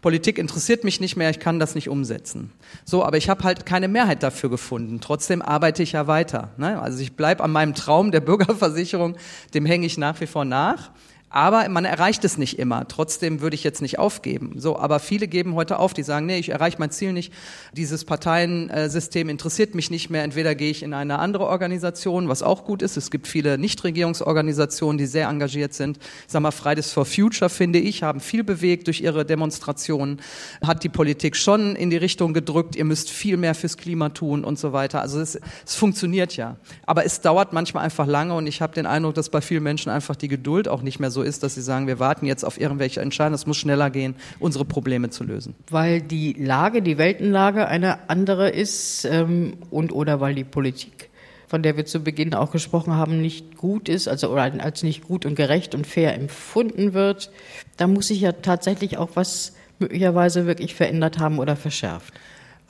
Politik 0.00 0.38
interessiert 0.38 0.82
mich 0.82 1.00
nicht 1.00 1.16
mehr, 1.16 1.30
ich 1.30 1.40
kann 1.40 1.58
das 1.58 1.74
nicht 1.74 1.88
umsetzen. 1.88 2.52
So, 2.84 3.04
aber 3.04 3.18
ich 3.18 3.28
habe 3.28 3.44
halt 3.44 3.66
keine 3.66 3.88
Mehrheit 3.88 4.22
dafür 4.22 4.48
gefunden. 4.48 5.00
Trotzdem 5.00 5.42
arbeite 5.42 5.82
ich 5.82 5.92
ja 5.92 6.06
weiter. 6.06 6.50
Ne? 6.56 6.80
Also 6.80 7.00
ich 7.02 7.16
bleibe 7.16 7.44
an 7.44 7.52
meinem 7.52 7.74
Traum 7.74 8.10
der 8.10 8.20
Bürgerversicherung, 8.20 9.16
dem 9.52 9.66
hänge 9.66 9.86
ich 9.86 9.98
nach 9.98 10.20
wie 10.20 10.26
vor 10.26 10.44
nach. 10.44 10.90
Aber 11.32 11.68
man 11.68 11.84
erreicht 11.84 12.24
es 12.24 12.38
nicht 12.38 12.58
immer. 12.58 12.88
Trotzdem 12.88 13.40
würde 13.40 13.54
ich 13.54 13.62
jetzt 13.62 13.82
nicht 13.82 14.00
aufgeben. 14.00 14.54
So, 14.56 14.76
aber 14.76 14.98
viele 14.98 15.28
geben 15.28 15.54
heute 15.54 15.78
auf, 15.78 15.94
die 15.94 16.02
sagen, 16.02 16.26
nee, 16.26 16.38
ich 16.38 16.48
erreiche 16.48 16.78
mein 16.80 16.90
Ziel 16.90 17.12
nicht. 17.12 17.32
Dieses 17.72 18.04
Parteiensystem 18.04 19.28
interessiert 19.28 19.76
mich 19.76 19.92
nicht 19.92 20.10
mehr. 20.10 20.24
Entweder 20.24 20.56
gehe 20.56 20.72
ich 20.72 20.82
in 20.82 20.92
eine 20.92 21.20
andere 21.20 21.46
Organisation, 21.46 22.28
was 22.28 22.42
auch 22.42 22.64
gut 22.64 22.82
ist. 22.82 22.96
Es 22.96 23.12
gibt 23.12 23.28
viele 23.28 23.58
Nichtregierungsorganisationen, 23.58 24.98
die 24.98 25.06
sehr 25.06 25.28
engagiert 25.28 25.72
sind. 25.72 25.98
Ich 25.98 26.32
sag 26.32 26.42
mal, 26.42 26.50
Fridays 26.50 26.90
for 26.90 27.04
Future, 27.04 27.48
finde 27.48 27.78
ich, 27.78 28.02
haben 28.02 28.18
viel 28.18 28.42
bewegt 28.42 28.88
durch 28.88 29.00
ihre 29.00 29.24
Demonstrationen. 29.24 30.20
Hat 30.66 30.82
die 30.82 30.88
Politik 30.88 31.36
schon 31.36 31.76
in 31.76 31.90
die 31.90 31.96
Richtung 31.96 32.34
gedrückt, 32.34 32.74
ihr 32.74 32.84
müsst 32.84 33.08
viel 33.08 33.36
mehr 33.36 33.54
fürs 33.54 33.76
Klima 33.76 34.08
tun 34.08 34.42
und 34.42 34.58
so 34.58 34.72
weiter. 34.72 35.00
Also 35.00 35.20
es, 35.20 35.38
es 35.64 35.76
funktioniert 35.76 36.36
ja. 36.36 36.56
Aber 36.86 37.04
es 37.04 37.20
dauert 37.20 37.52
manchmal 37.52 37.84
einfach 37.84 38.08
lange 38.08 38.34
und 38.34 38.48
ich 38.48 38.60
habe 38.60 38.74
den 38.74 38.86
Eindruck, 38.86 39.14
dass 39.14 39.28
bei 39.28 39.40
vielen 39.40 39.62
Menschen 39.62 39.90
einfach 39.90 40.16
die 40.16 40.26
Geduld 40.26 40.66
auch 40.66 40.82
nicht 40.82 40.98
mehr 40.98 41.12
so 41.12 41.19
so 41.20 41.22
ist, 41.22 41.42
dass 41.42 41.54
sie 41.54 41.60
sagen, 41.60 41.86
wir 41.86 41.98
warten 41.98 42.24
jetzt 42.24 42.44
auf 42.44 42.58
irgendwelche 42.58 43.00
Entscheidungen, 43.00 43.34
es 43.34 43.46
muss 43.46 43.58
schneller 43.58 43.90
gehen, 43.90 44.14
unsere 44.38 44.64
Probleme 44.64 45.10
zu 45.10 45.22
lösen. 45.22 45.54
Weil 45.68 46.00
die 46.00 46.32
Lage, 46.32 46.80
die 46.80 46.96
Weltenlage 46.96 47.68
eine 47.68 48.08
andere 48.08 48.48
ist 48.48 49.04
ähm, 49.04 49.58
und 49.70 49.92
oder 49.92 50.20
weil 50.20 50.34
die 50.34 50.44
Politik, 50.44 51.10
von 51.46 51.62
der 51.62 51.76
wir 51.76 51.84
zu 51.84 52.00
Beginn 52.00 52.32
auch 52.34 52.52
gesprochen 52.52 52.94
haben, 52.94 53.20
nicht 53.20 53.58
gut 53.58 53.90
ist, 53.90 54.08
also 54.08 54.30
oder 54.30 54.50
als 54.60 54.82
nicht 54.82 55.02
gut 55.02 55.26
und 55.26 55.34
gerecht 55.34 55.74
und 55.74 55.86
fair 55.86 56.14
empfunden 56.14 56.94
wird, 56.94 57.30
da 57.76 57.86
muss 57.86 58.08
sich 58.08 58.22
ja 58.22 58.32
tatsächlich 58.32 58.96
auch 58.96 59.10
was 59.14 59.54
möglicherweise 59.78 60.46
wirklich 60.46 60.74
verändert 60.74 61.18
haben 61.18 61.38
oder 61.38 61.56
verschärft. 61.56 62.14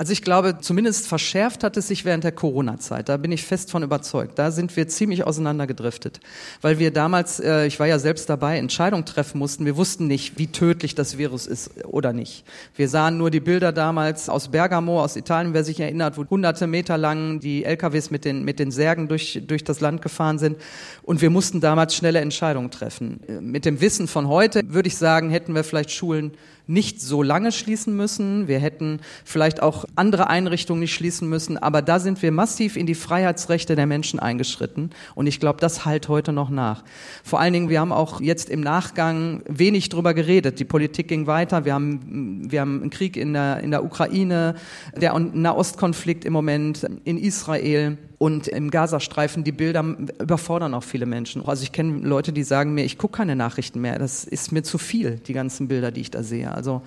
Also 0.01 0.15
ich 0.15 0.23
glaube, 0.23 0.57
zumindest 0.59 1.07
verschärft 1.09 1.63
hat 1.63 1.77
es 1.77 1.89
sich 1.89 2.07
während 2.07 2.25
der 2.25 2.33
Corona-Zeit. 2.33 3.11
Da 3.11 3.19
bin 3.19 3.33
ich 3.33 3.45
fest 3.45 3.71
von 3.71 3.83
überzeugt. 3.83 4.39
Da 4.39 4.51
sind 4.51 4.75
wir 4.75 4.89
ziemlich 4.89 5.27
auseinandergedriftet, 5.27 6.21
weil 6.63 6.79
wir 6.79 6.91
damals, 6.91 7.39
äh, 7.39 7.67
ich 7.67 7.79
war 7.79 7.87
ja 7.87 7.99
selbst 7.99 8.31
dabei, 8.31 8.57
Entscheidungen 8.57 9.05
treffen 9.05 9.39
mussten. 9.39 9.67
Wir 9.67 9.77
wussten 9.77 10.07
nicht, 10.07 10.39
wie 10.39 10.47
tödlich 10.47 10.95
das 10.95 11.19
Virus 11.19 11.47
ist 11.47 11.85
oder 11.85 12.15
nicht. 12.15 12.47
Wir 12.77 12.89
sahen 12.89 13.19
nur 13.19 13.31
die 13.31 13.41
Bilder 13.41 13.73
damals 13.73 14.31
aus 14.31 14.49
Bergamo, 14.49 15.03
aus 15.03 15.17
Italien, 15.17 15.53
wer 15.53 15.65
sich 15.65 15.79
erinnert, 15.81 16.17
wo 16.17 16.25
hunderte 16.25 16.67
Meter 16.67 16.97
lang 16.97 17.39
die 17.41 17.67
LKWs 17.67 18.11
mit 18.11 18.25
den, 18.25 18.43
mit 18.43 18.59
den 18.59 18.71
Särgen 18.71 19.07
durch, 19.07 19.43
durch 19.47 19.65
das 19.65 19.81
Land 19.81 20.01
gefahren 20.01 20.39
sind. 20.39 20.57
Und 21.03 21.21
wir 21.21 21.29
mussten 21.29 21.61
damals 21.61 21.95
schnelle 21.95 22.21
Entscheidungen 22.21 22.71
treffen. 22.71 23.21
Mit 23.43 23.67
dem 23.67 23.83
Wissen 23.83 24.09
von 24.09 24.29
heute 24.29 24.63
würde 24.65 24.87
ich 24.87 24.97
sagen, 24.97 25.29
hätten 25.29 25.55
wir 25.55 25.63
vielleicht 25.63 25.91
Schulen 25.91 26.33
nicht 26.71 27.01
so 27.01 27.23
lange 27.23 27.51
schließen 27.51 27.97
müssen. 27.97 28.47
Wir 28.47 28.61
hätten 28.61 29.01
vielleicht 29.25 29.61
auch 29.61 29.85
andere 29.97 30.29
Einrichtungen 30.29 30.81
nicht 30.81 30.95
schließen 30.95 31.29
müssen. 31.29 31.59
Aber 31.59 31.83
da 31.83 31.99
sind 31.99 32.23
wir 32.23 32.31
massiv 32.31 32.77
in 32.77 32.87
die 32.87 32.95
Freiheitsrechte 32.95 33.75
der 33.75 33.87
Menschen 33.87 34.21
eingeschritten. 34.21 34.91
Und 35.17 35.27
ich 35.27 35.41
glaube, 35.41 35.61
das 35.61 35.85
halt 35.85 36.09
heute 36.09 36.33
noch 36.33 36.49
nach. 36.49 36.85
Vor 37.25 37.41
allen 37.41 37.53
Dingen, 37.53 37.69
wir 37.69 37.81
haben 37.81 37.93
auch 37.93 38.21
jetzt 38.21 38.49
im 38.49 38.61
Nachgang 38.61 39.43
wenig 39.49 39.89
drüber 39.89 40.15
geredet. 40.15 40.61
Die 40.61 40.65
Politik 40.65 41.09
ging 41.09 41.27
weiter. 41.27 41.65
Wir 41.65 41.75
haben, 41.75 42.51
wir 42.51 42.61
haben 42.61 42.83
einen 42.83 42.91
Krieg 42.91 43.17
in 43.17 43.33
der, 43.33 43.61
in 43.61 43.73
der 43.73 43.85
Ukraine, 43.85 44.55
der 44.97 45.19
Nahostkonflikt 45.19 46.25
im 46.25 46.33
Moment 46.33 46.87
in 47.05 47.19
Israel 47.19 47.99
und 48.21 48.49
im 48.49 48.71
Gazastreifen, 48.71 49.45
die 49.45 49.53
Bilder 49.53 49.83
überfordern 50.21 50.75
auch 50.75 50.83
viele 50.83 51.07
Menschen. 51.07 51.43
Also 51.47 51.63
ich 51.63 51.73
kenne 51.73 52.07
Leute, 52.07 52.35
die 52.35 52.43
sagen 52.43 52.75
mir, 52.75 52.85
ich 52.85 52.99
gucke 52.99 53.17
keine 53.17 53.35
Nachrichten 53.35 53.81
mehr, 53.81 53.99
das 53.99 54.25
ist 54.25 54.53
mir 54.53 54.63
zu 54.63 54.77
viel, 54.77 55.17
die 55.27 55.33
ganzen 55.33 55.69
Bilder, 55.69 55.91
die 55.91 56.03
ich 56.03 56.11
da 56.11 56.23
sehe. 56.23 56.53
Also 56.53 56.83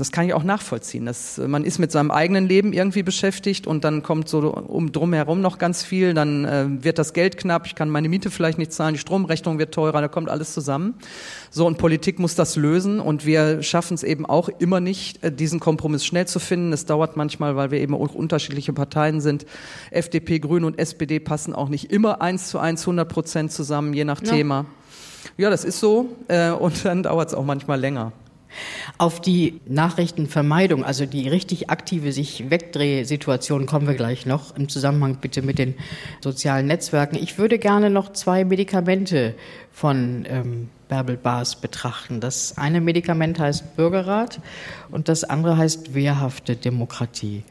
das 0.00 0.12
kann 0.12 0.26
ich 0.26 0.34
auch 0.34 0.42
nachvollziehen. 0.42 1.04
Das, 1.06 1.38
man 1.38 1.64
ist 1.64 1.78
mit 1.78 1.92
seinem 1.92 2.10
eigenen 2.10 2.48
Leben 2.48 2.72
irgendwie 2.72 3.02
beschäftigt 3.02 3.66
und 3.66 3.84
dann 3.84 4.02
kommt 4.02 4.28
so 4.28 4.40
um 4.50 4.92
drumherum 4.92 5.40
noch 5.40 5.58
ganz 5.58 5.82
viel. 5.82 6.14
Dann 6.14 6.44
äh, 6.44 6.66
wird 6.82 6.98
das 6.98 7.12
Geld 7.12 7.36
knapp, 7.36 7.66
ich 7.66 7.74
kann 7.74 7.90
meine 7.90 8.08
Miete 8.08 8.30
vielleicht 8.30 8.58
nicht 8.58 8.72
zahlen, 8.72 8.94
die 8.94 8.98
Stromrechnung 8.98 9.58
wird 9.58 9.74
teurer, 9.74 10.00
da 10.00 10.08
kommt 10.08 10.30
alles 10.30 10.54
zusammen. 10.54 10.94
So 11.50 11.66
und 11.66 11.78
Politik 11.78 12.18
muss 12.18 12.34
das 12.34 12.56
lösen 12.56 12.98
und 12.98 13.26
wir 13.26 13.62
schaffen 13.62 13.94
es 13.94 14.02
eben 14.02 14.24
auch 14.24 14.48
immer 14.48 14.80
nicht, 14.80 15.22
äh, 15.22 15.30
diesen 15.30 15.60
Kompromiss 15.60 16.04
schnell 16.04 16.26
zu 16.26 16.38
finden. 16.40 16.72
Es 16.72 16.86
dauert 16.86 17.16
manchmal, 17.16 17.56
weil 17.56 17.70
wir 17.70 17.80
eben 17.80 17.94
auch 17.94 18.14
unterschiedliche 18.14 18.72
Parteien 18.72 19.20
sind. 19.20 19.44
FDP, 19.90 20.38
Grüne 20.38 20.66
und 20.66 20.78
SPD 20.78 21.20
passen 21.20 21.54
auch 21.54 21.68
nicht 21.68 21.92
immer 21.92 22.22
eins 22.22 22.48
zu 22.48 22.58
eins 22.58 22.82
100 22.82 23.06
Prozent 23.06 23.52
zusammen, 23.52 23.92
je 23.92 24.04
nach 24.04 24.22
ja. 24.22 24.32
Thema. 24.32 24.64
Ja, 25.36 25.50
das 25.50 25.64
ist 25.64 25.78
so 25.78 26.16
äh, 26.28 26.50
und 26.50 26.84
dann 26.84 27.02
dauert 27.02 27.28
es 27.28 27.34
auch 27.34 27.44
manchmal 27.44 27.78
länger. 27.78 28.12
Auf 28.98 29.20
die 29.20 29.60
Nachrichtenvermeidung, 29.66 30.84
also 30.84 31.06
die 31.06 31.28
richtig 31.28 31.70
aktive 31.70 32.12
sich 32.12 32.50
Wegdrehsituation 32.50 33.66
kommen 33.66 33.86
wir 33.86 33.94
gleich 33.94 34.26
noch 34.26 34.56
im 34.56 34.68
Zusammenhang 34.68 35.18
bitte 35.20 35.42
mit 35.42 35.58
den 35.58 35.74
sozialen 36.20 36.66
Netzwerken. 36.66 37.16
Ich 37.16 37.38
würde 37.38 37.58
gerne 37.58 37.90
noch 37.90 38.12
zwei 38.12 38.44
Medikamente 38.44 39.34
von 39.72 40.24
ähm, 40.28 40.68
Bärbel 40.88 41.16
Baas 41.16 41.56
betrachten. 41.56 42.20
Das 42.20 42.58
eine 42.58 42.80
Medikament 42.80 43.38
heißt 43.38 43.76
Bürgerrat 43.76 44.40
und 44.90 45.08
das 45.08 45.24
andere 45.24 45.56
heißt 45.56 45.94
wehrhafte 45.94 46.56
Demokratie. 46.56 47.44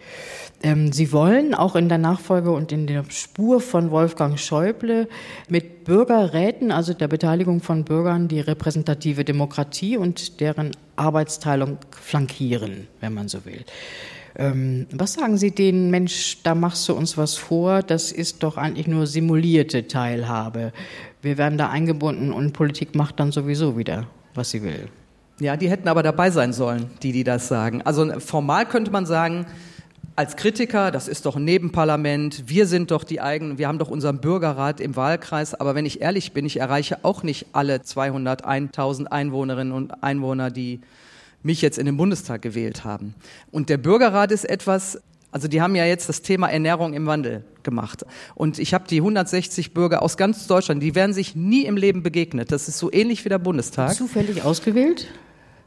Ähm, 0.61 0.91
Sie 0.91 1.11
wollen 1.13 1.53
auch 1.53 1.75
in 1.75 1.87
der 1.87 1.97
Nachfolge 1.97 2.51
und 2.51 2.71
in 2.71 2.85
der 2.85 3.05
Spur 3.09 3.61
von 3.61 3.91
Wolfgang 3.91 4.37
Schäuble 4.37 5.07
mit 5.47 5.85
Bürgerräten, 5.85 6.71
also 6.71 6.93
der 6.93 7.07
Beteiligung 7.07 7.61
von 7.61 7.85
Bürgern, 7.85 8.27
die 8.27 8.41
repräsentative 8.41 9.23
Demokratie 9.23 9.95
und 9.97 10.41
deren 10.41 10.71
Arbeitsteilung 10.97 11.77
flankieren, 11.91 12.87
wenn 12.99 13.13
man 13.13 13.29
so 13.29 13.45
will. 13.45 13.63
Ähm, 14.39 14.87
was 14.93 15.15
sagen 15.15 15.37
Sie 15.37 15.51
denen, 15.51 15.91
Mensch, 15.91 16.37
da 16.43 16.55
machst 16.55 16.87
du 16.87 16.93
uns 16.93 17.17
was 17.17 17.35
vor, 17.35 17.83
das 17.83 18.13
ist 18.13 18.41
doch 18.41 18.55
eigentlich 18.55 18.87
nur 18.87 19.05
simulierte 19.05 19.87
Teilhabe. 19.87 20.71
Wir 21.21 21.37
werden 21.37 21.57
da 21.57 21.69
eingebunden 21.69 22.31
und 22.31 22.53
Politik 22.53 22.95
macht 22.95 23.19
dann 23.19 23.33
sowieso 23.33 23.77
wieder, 23.77 24.07
was 24.35 24.51
sie 24.51 24.63
will. 24.63 24.87
Ja, 25.41 25.57
die 25.57 25.69
hätten 25.69 25.89
aber 25.89 26.03
dabei 26.03 26.31
sein 26.31 26.53
sollen, 26.53 26.89
die, 27.03 27.11
die 27.11 27.25
das 27.25 27.49
sagen. 27.49 27.81
Also 27.81 28.17
formal 28.21 28.65
könnte 28.65 28.91
man 28.91 29.05
sagen, 29.05 29.45
als 30.15 30.37
Kritiker, 30.37 30.91
das 30.91 31.09
ist 31.09 31.25
doch 31.25 31.35
ein 31.35 31.43
Nebenparlament, 31.43 32.43
wir 32.47 32.65
sind 32.65 32.91
doch 32.91 33.03
die 33.03 33.19
eigenen, 33.19 33.57
wir 33.57 33.67
haben 33.67 33.77
doch 33.77 33.89
unseren 33.89 34.19
Bürgerrat 34.19 34.79
im 34.79 34.95
Wahlkreis, 34.95 35.53
aber 35.53 35.75
wenn 35.75 35.85
ich 35.85 35.99
ehrlich 35.99 36.31
bin, 36.31 36.45
ich 36.45 36.61
erreiche 36.61 36.99
auch 37.03 37.23
nicht 37.23 37.47
alle 37.51 37.77
201.000 37.77 39.07
Einwohnerinnen 39.07 39.73
und 39.73 40.01
Einwohner, 40.01 40.49
die 40.49 40.79
mich 41.43 41.61
jetzt 41.61 41.77
in 41.77 41.85
den 41.85 41.97
Bundestag 41.97 42.41
gewählt 42.41 42.83
haben. 42.83 43.15
Und 43.51 43.69
der 43.69 43.77
Bürgerrat 43.77 44.31
ist 44.31 44.45
etwas, 44.45 45.01
also 45.31 45.47
die 45.47 45.61
haben 45.61 45.75
ja 45.75 45.85
jetzt 45.85 46.09
das 46.09 46.21
Thema 46.21 46.47
Ernährung 46.47 46.93
im 46.93 47.05
Wandel 47.05 47.43
gemacht. 47.63 48.05
Und 48.35 48.59
ich 48.59 48.73
habe 48.73 48.87
die 48.87 48.97
160 48.97 49.73
Bürger 49.73 50.01
aus 50.01 50.17
ganz 50.17 50.47
Deutschland, 50.47 50.81
die 50.81 50.95
werden 50.95 51.13
sich 51.13 51.35
nie 51.35 51.65
im 51.65 51.77
Leben 51.77 52.03
begegnet. 52.03 52.51
Das 52.51 52.67
ist 52.67 52.79
so 52.79 52.91
ähnlich 52.91 53.25
wie 53.25 53.29
der 53.29 53.39
Bundestag. 53.39 53.93
Zufällig 53.93 54.43
ausgewählt? 54.43 55.07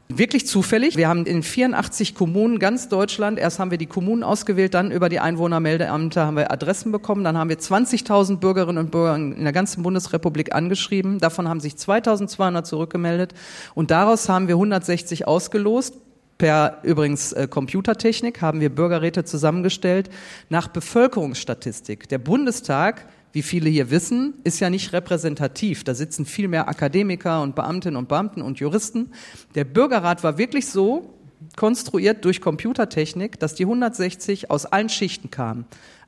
Wirklich 0.09 0.45
zufällig. 0.45 0.97
Wir 0.97 1.07
haben 1.07 1.25
in 1.25 1.41
84 1.41 2.13
Kommunen 2.13 2.59
ganz 2.59 2.89
Deutschland, 2.89 3.39
erst 3.39 3.59
haben 3.59 3.71
wir 3.71 3.77
die 3.77 3.85
Kommunen 3.85 4.21
ausgewählt, 4.21 4.73
dann 4.73 4.91
über 4.91 5.07
die 5.09 5.19
Einwohnermeldeämter 5.19 6.25
haben 6.25 6.35
wir 6.37 6.51
Adressen 6.51 6.91
bekommen, 6.91 7.23
dann 7.23 7.37
haben 7.37 7.49
wir 7.49 7.57
20.000 7.57 8.37
Bürgerinnen 8.37 8.77
und 8.77 8.91
Bürger 8.91 9.15
in 9.15 9.43
der 9.43 9.53
ganzen 9.53 9.81
Bundesrepublik 9.81 10.53
angeschrieben. 10.53 11.19
Davon 11.19 11.47
haben 11.47 11.61
sich 11.61 11.73
2.200 11.73 12.63
zurückgemeldet 12.63 13.33
und 13.75 13.91
daraus 13.91 14.27
haben 14.27 14.47
wir 14.47 14.55
160 14.55 15.25
ausgelost. 15.25 15.95
Per 16.37 16.79
übrigens 16.83 17.31
äh, 17.31 17.47
Computertechnik 17.47 18.41
haben 18.41 18.59
wir 18.59 18.69
Bürgerräte 18.73 19.23
zusammengestellt 19.23 20.09
nach 20.49 20.67
Bevölkerungsstatistik. 20.67 22.09
Der 22.09 22.17
Bundestag 22.17 23.05
wie 23.33 23.41
viele 23.41 23.69
hier 23.69 23.89
wissen, 23.89 24.35
ist 24.43 24.59
ja 24.59 24.69
nicht 24.69 24.93
repräsentativ. 24.93 25.83
Da 25.83 25.95
sitzen 25.95 26.25
viel 26.25 26.47
mehr 26.47 26.69
Akademiker 26.69 27.41
und 27.41 27.55
Beamtinnen 27.55 27.97
und 27.97 28.07
Beamten 28.07 28.43
und 28.43 28.59
Juristen. 28.59 29.11
Der 29.55 29.65
Bürgerrat 29.65 30.23
war 30.23 30.37
wirklich 30.37 30.67
so 30.67 31.15
konstruiert 31.55 32.23
durch 32.25 32.41
Computertechnik, 32.41 33.39
dass 33.39 33.55
die 33.55 33.63
160 33.63 34.51
aus 34.51 34.67
allen 34.67 34.87
Schichten 34.87 35.31
kamen. 35.31 35.65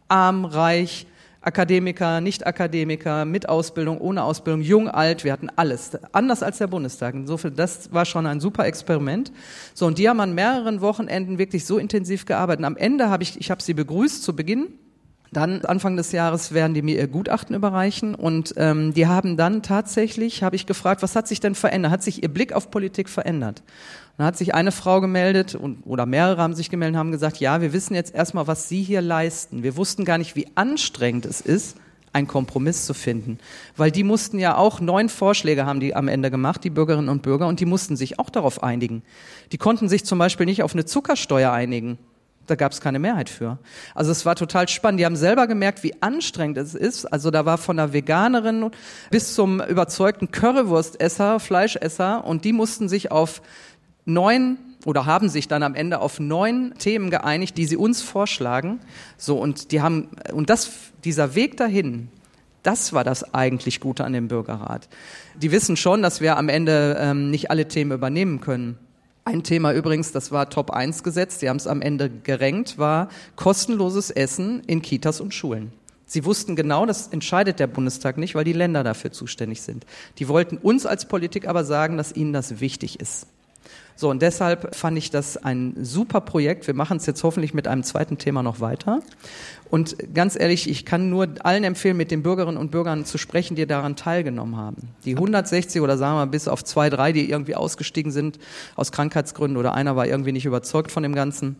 Arm, 0.07 0.45
reich, 0.45 1.07
Akademiker, 1.41 2.21
Nicht-Akademiker, 2.21 3.25
mit 3.25 3.49
Ausbildung, 3.49 3.99
ohne 3.99 4.23
Ausbildung, 4.23 4.61
jung, 4.61 4.87
alt, 4.87 5.23
wir 5.23 5.31
hatten 5.31 5.49
alles. 5.55 5.91
Anders 6.11 6.43
als 6.43 6.59
der 6.59 6.67
Bundestag. 6.67 7.15
Insofern, 7.15 7.55
das 7.55 7.91
war 7.91 8.05
schon 8.05 8.27
ein 8.27 8.39
super 8.39 8.65
Experiment. 8.65 9.31
So, 9.73 9.87
und 9.87 9.97
die 9.97 10.07
haben 10.07 10.19
an 10.19 10.35
mehreren 10.35 10.81
Wochenenden 10.81 11.39
wirklich 11.39 11.65
so 11.65 11.79
intensiv 11.79 12.25
gearbeitet. 12.25 12.59
Und 12.59 12.65
am 12.65 12.77
Ende 12.77 13.09
habe 13.09 13.23
ich, 13.23 13.39
ich 13.39 13.49
habe 13.49 13.63
sie 13.63 13.73
begrüßt 13.73 14.23
zu 14.23 14.35
Beginn 14.35 14.69
Dann 15.35 15.65
Anfang 15.65 15.97
des 15.97 16.13
Jahres 16.13 16.53
werden 16.53 16.73
die 16.73 16.81
mir 16.81 16.95
ihr 16.95 17.09
Gutachten 17.09 17.57
überreichen 17.57 18.15
und 18.15 18.53
ähm, 18.55 18.93
die 18.93 19.05
haben 19.05 19.35
dann 19.35 19.61
tatsächlich, 19.63 20.43
habe 20.43 20.55
ich 20.55 20.65
gefragt, 20.65 21.03
was 21.03 21.13
hat 21.13 21.27
sich 21.27 21.41
denn 21.41 21.55
verändert? 21.55 21.91
Hat 21.91 22.03
sich 22.03 22.23
ihr 22.23 22.29
Blick 22.29 22.53
auf 22.53 22.71
Politik 22.71 23.09
verändert? 23.09 23.61
Dann 24.17 24.27
hat 24.27 24.37
sich 24.37 24.55
eine 24.55 24.71
Frau 24.71 25.01
gemeldet 25.01 25.53
und, 25.53 25.85
oder 25.85 26.05
mehrere 26.05 26.41
haben 26.41 26.55
sich 26.55 26.69
gemeldet 26.69 26.93
und 26.93 26.99
haben 26.99 27.11
gesagt, 27.11 27.35
ja, 27.41 27.59
wir 27.59 27.73
wissen 27.73 27.95
jetzt 27.95 28.15
erstmal, 28.15 28.47
was 28.47 28.69
Sie 28.69 28.81
hier 28.81 29.01
leisten. 29.01 29.61
Wir 29.61 29.75
wussten 29.75 30.05
gar 30.05 30.17
nicht, 30.17 30.37
wie 30.37 30.47
anstrengend 30.55 31.25
es 31.25 31.41
ist, 31.41 31.75
einen 32.13 32.27
Kompromiss 32.27 32.85
zu 32.85 32.93
finden. 32.93 33.37
Weil 33.75 33.91
die 33.91 34.05
mussten 34.05 34.39
ja 34.39 34.55
auch 34.55 34.79
neun 34.79 35.09
Vorschläge 35.09 35.65
haben 35.65 35.81
die 35.81 35.95
am 35.95 36.07
Ende 36.07 36.31
gemacht, 36.31 36.63
die 36.63 36.69
Bürgerinnen 36.69 37.09
und 37.09 37.23
Bürger, 37.23 37.47
und 37.47 37.59
die 37.59 37.65
mussten 37.65 37.97
sich 37.97 38.19
auch 38.19 38.29
darauf 38.29 38.63
einigen. 38.63 39.03
Die 39.51 39.57
konnten 39.57 39.89
sich 39.89 40.05
zum 40.05 40.17
Beispiel 40.17 40.45
nicht 40.45 40.63
auf 40.63 40.71
eine 40.71 40.85
Zuckersteuer 40.85 41.51
einigen. 41.51 41.97
Da 42.47 42.55
gab 42.55 42.71
es 42.71 42.81
keine 42.81 42.99
Mehrheit 42.99 43.29
für. 43.29 43.57
Also 43.93 44.11
es 44.11 44.25
war 44.25 44.35
total 44.35 44.67
spannend. 44.67 44.99
Die 44.99 45.05
haben 45.05 45.15
selber 45.15 45.47
gemerkt, 45.47 45.83
wie 45.83 46.01
anstrengend 46.01 46.57
es 46.57 46.75
ist. 46.75 47.05
Also 47.05 47.31
da 47.31 47.45
war 47.45 47.57
von 47.57 47.77
der 47.77 47.93
Veganerin 47.93 48.71
bis 49.09 49.33
zum 49.33 49.61
überzeugten 49.61 50.31
Currywurstesser, 50.31 51.39
Fleischesser 51.39 52.23
und 52.25 52.45
die 52.45 52.53
mussten 52.53 52.87
sich 52.87 53.11
auf 53.11 53.41
neun 54.05 54.57
oder 54.85 55.05
haben 55.05 55.29
sich 55.29 55.47
dann 55.47 55.63
am 55.63 55.73
Ende 55.73 55.99
auf 55.99 56.19
neun 56.19 56.75
Themen 56.77 57.09
geeinigt, 57.09 57.57
die 57.57 57.65
sie 57.65 57.77
uns 57.77 58.01
vorschlagen. 58.01 58.79
So 59.17 59.37
und 59.37 59.71
die 59.71 59.81
haben 59.81 60.09
und 60.31 60.49
das 60.49 60.69
dieser 61.03 61.35
Weg 61.35 61.57
dahin, 61.57 62.09
das 62.61 62.93
war 62.93 63.03
das 63.03 63.33
eigentlich 63.33 63.79
Gute 63.79 64.03
an 64.03 64.13
dem 64.13 64.27
Bürgerrat. 64.27 64.87
Die 65.35 65.51
wissen 65.51 65.77
schon, 65.77 66.01
dass 66.01 66.21
wir 66.21 66.37
am 66.37 66.49
Ende 66.49 66.97
ähm, 66.99 67.29
nicht 67.29 67.51
alle 67.51 67.67
Themen 67.67 67.91
übernehmen 67.91 68.41
können. 68.41 68.77
Ein 69.27 69.41
Thema 69.41 69.73
übrigens, 69.73 70.11
das 70.11 70.31
war 70.31 70.51
Top 70.51 70.69
1 70.69 71.01
gesetzt, 71.01 71.41
die 71.41 71.49
haben 71.49 71.57
es 71.57 71.65
am 71.65 71.81
Ende 71.81 72.11
gerenkt, 72.11 72.77
war 72.77 73.09
kostenloses 73.35 74.11
Essen 74.11 74.61
in 74.67 74.83
Kitas 74.83 75.19
und 75.19 75.33
Schulen. 75.33 75.73
Sie 76.05 76.25
wussten 76.25 76.55
genau, 76.55 76.85
das 76.85 77.07
entscheidet 77.07 77.59
der 77.59 77.65
Bundestag 77.65 78.19
nicht, 78.19 78.35
weil 78.35 78.43
die 78.43 78.53
Länder 78.53 78.83
dafür 78.83 79.11
zuständig 79.11 79.63
sind. 79.63 79.87
Die 80.19 80.27
wollten 80.27 80.57
uns 80.57 80.85
als 80.85 81.07
Politik 81.07 81.47
aber 81.47 81.65
sagen, 81.65 81.97
dass 81.97 82.15
ihnen 82.15 82.33
das 82.33 82.59
wichtig 82.59 82.99
ist. 82.99 83.25
So, 83.97 84.09
und 84.09 84.21
deshalb 84.21 84.75
fand 84.75 84.97
ich 84.97 85.09
das 85.09 85.37
ein 85.37 85.73
super 85.81 86.19
Projekt. 86.19 86.67
Wir 86.67 86.73
machen 86.73 86.97
es 86.97 87.05
jetzt 87.05 87.23
hoffentlich 87.23 87.53
mit 87.53 87.67
einem 87.67 87.83
zweiten 87.83 88.17
Thema 88.17 88.43
noch 88.43 88.59
weiter. 88.59 89.01
Und 89.69 89.95
ganz 90.13 90.37
ehrlich, 90.37 90.69
ich 90.69 90.85
kann 90.85 91.09
nur 91.09 91.27
allen 91.43 91.63
empfehlen, 91.63 91.95
mit 91.95 92.11
den 92.11 92.21
Bürgerinnen 92.21 92.57
und 92.57 92.71
Bürgern 92.71 93.05
zu 93.05 93.17
sprechen, 93.17 93.55
die 93.55 93.65
daran 93.65 93.95
teilgenommen 93.95 94.57
haben. 94.57 94.89
Die 95.05 95.13
160 95.13 95.81
oder 95.81 95.97
sagen 95.97 96.17
wir 96.17 96.27
bis 96.27 96.49
auf 96.49 96.63
zwei, 96.63 96.89
drei, 96.89 97.13
die 97.13 97.29
irgendwie 97.29 97.55
ausgestiegen 97.55 98.11
sind 98.11 98.37
aus 98.75 98.91
Krankheitsgründen 98.91 99.57
oder 99.57 99.73
einer 99.73 99.95
war 99.95 100.05
irgendwie 100.05 100.33
nicht 100.33 100.45
überzeugt 100.45 100.91
von 100.91 101.03
dem 101.03 101.15
Ganzen. 101.15 101.55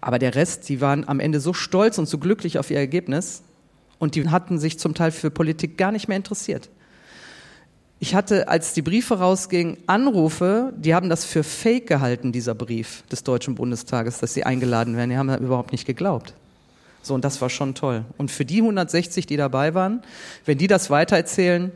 Aber 0.00 0.18
der 0.18 0.34
Rest, 0.34 0.68
die 0.68 0.80
waren 0.80 1.06
am 1.08 1.20
Ende 1.20 1.40
so 1.40 1.52
stolz 1.52 1.98
und 1.98 2.06
so 2.06 2.18
glücklich 2.18 2.58
auf 2.58 2.70
ihr 2.70 2.78
Ergebnis 2.78 3.42
und 3.98 4.14
die 4.16 4.28
hatten 4.28 4.58
sich 4.58 4.78
zum 4.78 4.94
Teil 4.94 5.12
für 5.12 5.30
Politik 5.30 5.78
gar 5.78 5.92
nicht 5.92 6.08
mehr 6.08 6.16
interessiert. 6.16 6.68
Ich 8.00 8.14
hatte, 8.14 8.48
als 8.48 8.74
die 8.74 8.82
Briefe 8.82 9.18
rausgingen, 9.18 9.76
Anrufe, 9.86 10.72
die 10.76 10.94
haben 10.94 11.08
das 11.08 11.24
für 11.24 11.42
fake 11.42 11.86
gehalten, 11.88 12.30
dieser 12.30 12.54
Brief 12.54 13.02
des 13.10 13.24
Deutschen 13.24 13.56
Bundestages, 13.56 14.20
dass 14.20 14.34
sie 14.34 14.44
eingeladen 14.44 14.96
werden. 14.96 15.10
Die 15.10 15.16
haben 15.16 15.28
da 15.28 15.36
überhaupt 15.36 15.72
nicht 15.72 15.84
geglaubt. 15.84 16.34
So, 17.02 17.14
und 17.14 17.24
das 17.24 17.40
war 17.40 17.50
schon 17.50 17.74
toll. 17.74 18.04
Und 18.16 18.30
für 18.30 18.44
die 18.44 18.58
160, 18.58 19.26
die 19.26 19.36
dabei 19.36 19.74
waren, 19.74 20.02
wenn 20.44 20.58
die 20.58 20.68
das 20.68 20.90
weitererzählen, 20.90 21.72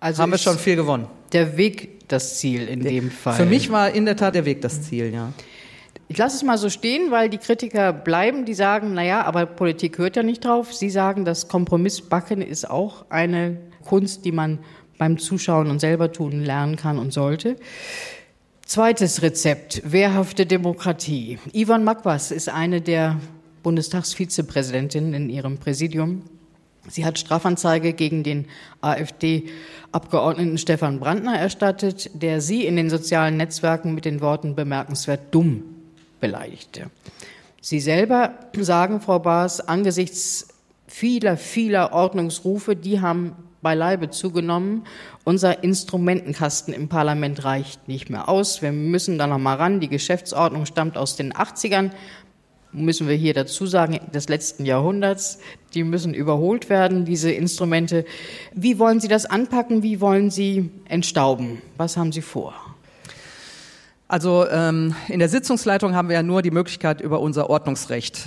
also 0.00 0.22
haben 0.22 0.30
wir 0.30 0.38
schon 0.38 0.58
viel 0.58 0.76
gewonnen. 0.76 1.06
Der 1.32 1.56
Weg 1.56 2.08
das 2.08 2.38
Ziel 2.38 2.68
in 2.68 2.80
dem 2.80 3.10
Fall. 3.10 3.34
Für 3.34 3.46
mich 3.46 3.70
war 3.70 3.90
in 3.90 4.04
der 4.04 4.16
Tat 4.16 4.34
der 4.34 4.44
Weg 4.44 4.62
das 4.62 4.82
Ziel, 4.82 5.12
ja. 5.12 5.32
Ich 6.08 6.16
lasse 6.16 6.36
es 6.36 6.44
mal 6.44 6.56
so 6.56 6.70
stehen, 6.70 7.10
weil 7.10 7.28
die 7.28 7.38
Kritiker 7.38 7.92
bleiben, 7.92 8.44
die 8.44 8.54
sagen, 8.54 8.94
naja, 8.94 9.24
aber 9.24 9.44
Politik 9.44 9.98
hört 9.98 10.14
ja 10.14 10.22
nicht 10.22 10.44
drauf. 10.44 10.72
Sie 10.72 10.88
sagen, 10.88 11.24
das 11.24 11.48
Kompromissbacken 11.48 12.42
ist 12.42 12.70
auch 12.70 13.06
eine 13.08 13.56
Kunst, 13.84 14.24
die 14.24 14.30
man 14.30 14.60
beim 14.98 15.18
Zuschauen 15.18 15.70
und 15.70 15.80
selber 15.80 16.12
tun 16.12 16.42
lernen 16.42 16.76
kann 16.76 16.98
und 16.98 17.12
sollte. 17.12 17.56
Zweites 18.64 19.22
Rezept, 19.22 19.82
wehrhafte 19.84 20.46
Demokratie. 20.46 21.38
Ivan 21.52 21.84
Makwas 21.84 22.30
ist 22.30 22.48
eine 22.48 22.80
der 22.80 23.20
Bundestagsvizepräsidentinnen 23.62 25.14
in 25.14 25.30
ihrem 25.30 25.58
Präsidium. 25.58 26.22
Sie 26.88 27.04
hat 27.04 27.18
Strafanzeige 27.18 27.92
gegen 27.92 28.22
den 28.22 28.46
AfD-Abgeordneten 28.80 30.58
Stefan 30.58 31.00
Brandner 31.00 31.38
erstattet, 31.38 32.10
der 32.14 32.40
sie 32.40 32.64
in 32.64 32.76
den 32.76 32.90
sozialen 32.90 33.36
Netzwerken 33.36 33.94
mit 33.94 34.04
den 34.04 34.20
Worten 34.20 34.54
bemerkenswert 34.54 35.32
dumm 35.32 35.62
beleidigte. 36.20 36.90
Sie 37.60 37.80
selber 37.80 38.34
sagen, 38.58 39.00
Frau 39.00 39.18
Baas, 39.18 39.60
angesichts 39.60 40.48
vieler, 40.86 41.36
vieler 41.36 41.92
Ordnungsrufe, 41.92 42.76
die 42.76 43.00
haben 43.00 43.34
beileibe 43.66 44.10
zugenommen. 44.10 44.84
Unser 45.24 45.64
Instrumentenkasten 45.64 46.72
im 46.72 46.86
Parlament 46.88 47.44
reicht 47.44 47.88
nicht 47.88 48.10
mehr 48.10 48.28
aus. 48.28 48.62
Wir 48.62 48.70
müssen 48.70 49.18
da 49.18 49.26
noch 49.26 49.38
mal 49.38 49.56
ran. 49.56 49.80
Die 49.80 49.88
Geschäftsordnung 49.88 50.66
stammt 50.66 50.96
aus 50.96 51.16
den 51.16 51.32
80ern. 51.32 51.90
Müssen 52.70 53.08
wir 53.08 53.16
hier 53.16 53.34
dazu 53.34 53.66
sagen, 53.66 53.98
des 54.14 54.28
letzten 54.28 54.66
Jahrhunderts. 54.66 55.40
Die 55.74 55.82
müssen 55.82 56.14
überholt 56.14 56.70
werden, 56.70 57.04
diese 57.04 57.32
Instrumente. 57.32 58.04
Wie 58.54 58.78
wollen 58.78 59.00
Sie 59.00 59.08
das 59.08 59.26
anpacken? 59.26 59.82
Wie 59.82 60.00
wollen 60.00 60.30
Sie 60.30 60.70
entstauben? 60.88 61.60
Was 61.76 61.96
haben 61.96 62.12
Sie 62.12 62.22
vor? 62.22 62.54
Also 64.08 64.46
ähm, 64.48 64.94
in 65.08 65.18
der 65.18 65.28
Sitzungsleitung 65.28 65.96
haben 65.96 66.08
wir 66.08 66.14
ja 66.14 66.22
nur 66.22 66.40
die 66.40 66.52
Möglichkeit, 66.52 67.00
über 67.00 67.20
unser 67.20 67.50
Ordnungsrecht 67.50 68.22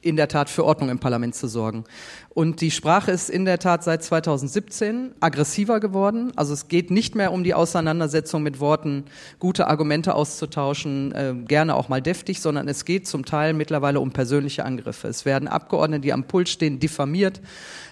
in 0.00 0.14
der 0.14 0.28
Tat 0.28 0.48
für 0.48 0.64
Ordnung 0.64 0.90
im 0.90 1.00
Parlament 1.00 1.34
zu 1.34 1.48
sorgen. 1.48 1.84
Und 2.28 2.60
die 2.60 2.70
Sprache 2.70 3.10
ist 3.10 3.30
in 3.30 3.44
der 3.44 3.58
Tat 3.58 3.82
seit 3.82 4.04
2017 4.04 5.12
aggressiver 5.18 5.80
geworden. 5.80 6.30
Also 6.36 6.52
es 6.52 6.68
geht 6.68 6.92
nicht 6.92 7.16
mehr 7.16 7.32
um 7.32 7.42
die 7.42 7.54
Auseinandersetzung 7.54 8.44
mit 8.44 8.60
Worten, 8.60 9.04
gute 9.40 9.66
Argumente 9.66 10.14
auszutauschen, 10.14 11.12
äh, 11.12 11.34
gerne 11.48 11.74
auch 11.74 11.88
mal 11.88 12.02
deftig, 12.02 12.40
sondern 12.40 12.68
es 12.68 12.84
geht 12.84 13.08
zum 13.08 13.24
Teil 13.24 13.54
mittlerweile 13.54 13.98
um 13.98 14.12
persönliche 14.12 14.64
Angriffe. 14.64 15.08
Es 15.08 15.24
werden 15.24 15.48
Abgeordnete, 15.48 16.02
die 16.02 16.12
am 16.12 16.24
Pult 16.24 16.48
stehen, 16.48 16.78
diffamiert. 16.78 17.40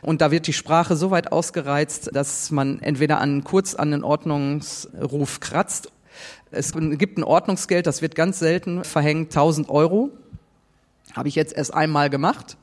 Und 0.00 0.20
da 0.20 0.30
wird 0.30 0.46
die 0.46 0.52
Sprache 0.52 0.94
so 0.94 1.10
weit 1.10 1.32
ausgereizt, 1.32 2.10
dass 2.12 2.52
man 2.52 2.78
entweder 2.80 3.20
an, 3.20 3.42
kurz 3.42 3.74
an 3.74 3.90
den 3.90 4.04
Ordnungsruf 4.04 5.40
kratzt 5.40 5.90
es 6.52 6.72
gibt 6.72 7.18
ein 7.18 7.24
Ordnungsgeld, 7.24 7.86
das 7.86 8.02
wird 8.02 8.14
ganz 8.14 8.38
selten 8.38 8.84
verhängt, 8.84 9.30
1000 9.30 9.68
Euro. 9.68 10.10
Habe 11.14 11.28
ich 11.28 11.34
jetzt 11.34 11.52
erst 11.52 11.74
einmal 11.74 12.10
gemacht 12.10 12.56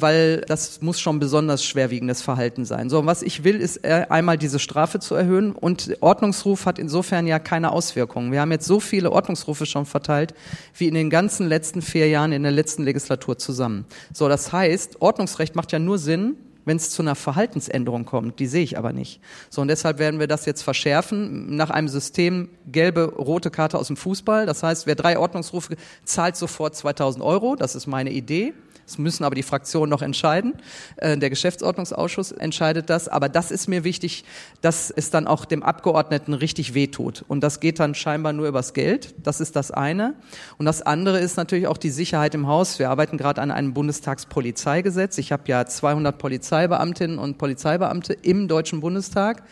weil 0.00 0.42
das 0.46 0.80
muss 0.82 1.00
schon 1.00 1.18
besonders 1.18 1.64
schwerwiegendes 1.64 2.22
Verhalten 2.22 2.64
sein. 2.64 2.90
So, 2.90 3.04
was 3.06 3.22
ich 3.22 3.44
will, 3.44 3.60
ist 3.60 3.84
äh, 3.84 4.06
einmal 4.08 4.38
diese 4.38 4.58
Strafe 4.58 4.98
zu 4.98 5.14
erhöhen 5.14 5.52
und 5.52 5.96
Ordnungsruf 6.00 6.66
hat 6.66 6.78
insofern 6.78 7.26
ja 7.26 7.38
keine 7.38 7.72
Auswirkungen. 7.72 8.32
Wir 8.32 8.40
haben 8.40 8.52
jetzt 8.52 8.66
so 8.66 8.80
viele 8.80 9.12
Ordnungsrufe 9.12 9.66
schon 9.66 9.86
verteilt, 9.86 10.34
wie 10.76 10.88
in 10.88 10.94
den 10.94 11.10
ganzen 11.10 11.48
letzten 11.48 11.82
vier 11.82 12.08
Jahren 12.08 12.32
in 12.32 12.42
der 12.42 12.52
letzten 12.52 12.82
Legislatur 12.82 13.38
zusammen. 13.38 13.86
So, 14.12 14.28
das 14.28 14.52
heißt, 14.52 15.00
Ordnungsrecht 15.00 15.54
macht 15.56 15.72
ja 15.72 15.78
nur 15.78 15.98
Sinn, 15.98 16.36
wenn 16.64 16.76
es 16.76 16.90
zu 16.90 17.02
einer 17.02 17.14
Verhaltensänderung 17.14 18.04
kommt. 18.04 18.38
Die 18.38 18.46
sehe 18.46 18.62
ich 18.62 18.78
aber 18.78 18.92
nicht. 18.92 19.20
So, 19.48 19.62
und 19.62 19.68
deshalb 19.68 19.98
werden 19.98 20.20
wir 20.20 20.26
das 20.26 20.46
jetzt 20.46 20.62
verschärfen 20.62 21.56
nach 21.56 21.70
einem 21.70 21.88
System 21.88 22.48
gelbe, 22.66 23.14
rote 23.16 23.50
Karte 23.50 23.78
aus 23.78 23.88
dem 23.88 23.96
Fußball. 23.96 24.46
Das 24.46 24.62
heißt, 24.62 24.86
wer 24.86 24.94
drei 24.94 25.18
Ordnungsrufe 25.18 25.76
zahlt 26.04 26.36
sofort 26.36 26.74
2000 26.76 27.24
Euro. 27.24 27.56
Das 27.56 27.74
ist 27.74 27.86
meine 27.86 28.10
Idee. 28.10 28.54
Das 28.90 28.98
müssen 28.98 29.22
aber 29.22 29.36
die 29.36 29.44
Fraktionen 29.44 29.88
noch 29.88 30.02
entscheiden. 30.02 30.54
Äh, 30.96 31.16
der 31.16 31.30
Geschäftsordnungsausschuss 31.30 32.32
entscheidet 32.32 32.90
das. 32.90 33.06
Aber 33.06 33.28
das 33.28 33.52
ist 33.52 33.68
mir 33.68 33.84
wichtig, 33.84 34.24
dass 34.62 34.90
es 34.90 35.10
dann 35.10 35.28
auch 35.28 35.44
dem 35.44 35.62
Abgeordneten 35.62 36.34
richtig 36.34 36.74
wehtut. 36.74 37.24
Und 37.28 37.44
das 37.44 37.60
geht 37.60 37.78
dann 37.78 37.94
scheinbar 37.94 38.32
nur 38.32 38.48
übers 38.48 38.74
Geld. 38.74 39.14
Das 39.22 39.40
ist 39.40 39.54
das 39.54 39.70
eine. 39.70 40.14
Und 40.58 40.66
das 40.66 40.82
andere 40.82 41.20
ist 41.20 41.36
natürlich 41.36 41.68
auch 41.68 41.76
die 41.76 41.90
Sicherheit 41.90 42.34
im 42.34 42.48
Haus. 42.48 42.80
Wir 42.80 42.90
arbeiten 42.90 43.16
gerade 43.16 43.40
an 43.40 43.52
einem 43.52 43.74
Bundestagspolizeigesetz. 43.74 45.18
Ich 45.18 45.30
habe 45.30 45.44
ja 45.46 45.64
200 45.64 46.18
Polizeibeamtinnen 46.18 47.20
und 47.20 47.38
Polizeibeamte 47.38 48.14
im 48.14 48.48
Deutschen 48.48 48.80
Bundestag, 48.80 49.44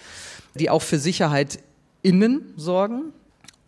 die 0.57 0.69
auch 0.69 0.83
für 0.83 0.99
Sicherheit 0.99 1.61
innen 2.03 2.55
sorgen 2.57 3.13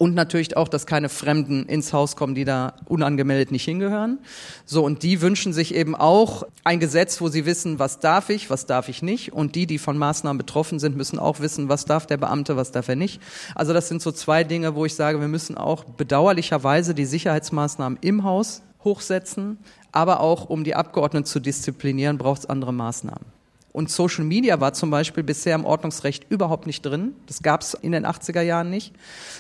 und 0.01 0.15
natürlich 0.15 0.57
auch, 0.57 0.69
dass 0.69 0.87
keine 0.87 1.11
Fremden 1.11 1.67
ins 1.67 1.93
Haus 1.93 2.17
kommen, 2.17 2.35
die 2.35 2.47
da 2.47 2.73
unangemeldet 2.87 3.53
nicht 3.53 3.67
hingehören. 3.67 4.19
So, 4.65 4.83
und 4.83 5.03
die 5.03 5.21
wünschen 5.21 5.53
sich 5.53 5.75
eben 5.75 5.95
auch 5.95 6.45
ein 6.65 6.81
Gesetz, 6.81 7.21
wo 7.21 7.29
sie 7.29 7.45
wissen, 7.45 7.79
was 7.79 8.01
darf 8.01 8.31
ich, 8.31 8.49
was 8.49 8.65
darf 8.65 8.89
ich 8.89 9.03
nicht. 9.03 9.35
Und 9.35 9.57
die, 9.57 9.67
die 9.67 9.77
von 9.77 9.99
Maßnahmen 9.99 10.39
betroffen 10.39 10.79
sind, 10.79 10.97
müssen 10.97 11.19
auch 11.19 11.41
wissen, 11.41 11.69
was 11.69 11.85
darf 11.85 12.07
der 12.07 12.17
Beamte, 12.17 12.57
was 12.57 12.73
darf 12.73 12.89
er 12.89 12.97
nicht. 12.97 13.21
Also 13.55 13.75
das 13.75 13.89
sind 13.89 14.01
so 14.01 14.11
zwei 14.11 14.43
Dinge, 14.43 14.75
wo 14.75 14.87
ich 14.87 14.95
sage, 14.95 15.21
wir 15.21 15.29
müssen 15.29 15.59
auch 15.59 15.85
bedauerlicherweise 15.85 16.95
die 16.95 17.05
Sicherheitsmaßnahmen 17.05 17.99
im 18.01 18.25
Haus 18.25 18.63
hochsetzen, 18.83 19.59
aber 19.93 20.21
auch 20.21 20.49
um 20.49 20.65
die 20.65 20.75
Abgeordneten 20.75 21.27
zu 21.27 21.41
disziplinieren, 21.41 22.17
braucht 22.17 22.39
es 22.39 22.47
andere 22.47 22.73
Maßnahmen. 22.73 23.40
Und 23.73 23.89
Social 23.89 24.25
Media 24.25 24.61
war 24.61 24.73
zum 24.73 24.91
Beispiel 24.91 25.23
bisher 25.23 25.55
im 25.55 25.65
Ordnungsrecht 25.65 26.27
überhaupt 26.29 26.67
nicht 26.67 26.83
drin. 26.83 27.15
Das 27.27 27.43
gab 27.43 27.61
es 27.61 27.75
in 27.75 27.93
den 27.93 28.05
80er 28.05 28.41
Jahren 28.41 28.69
nicht. 28.69 28.93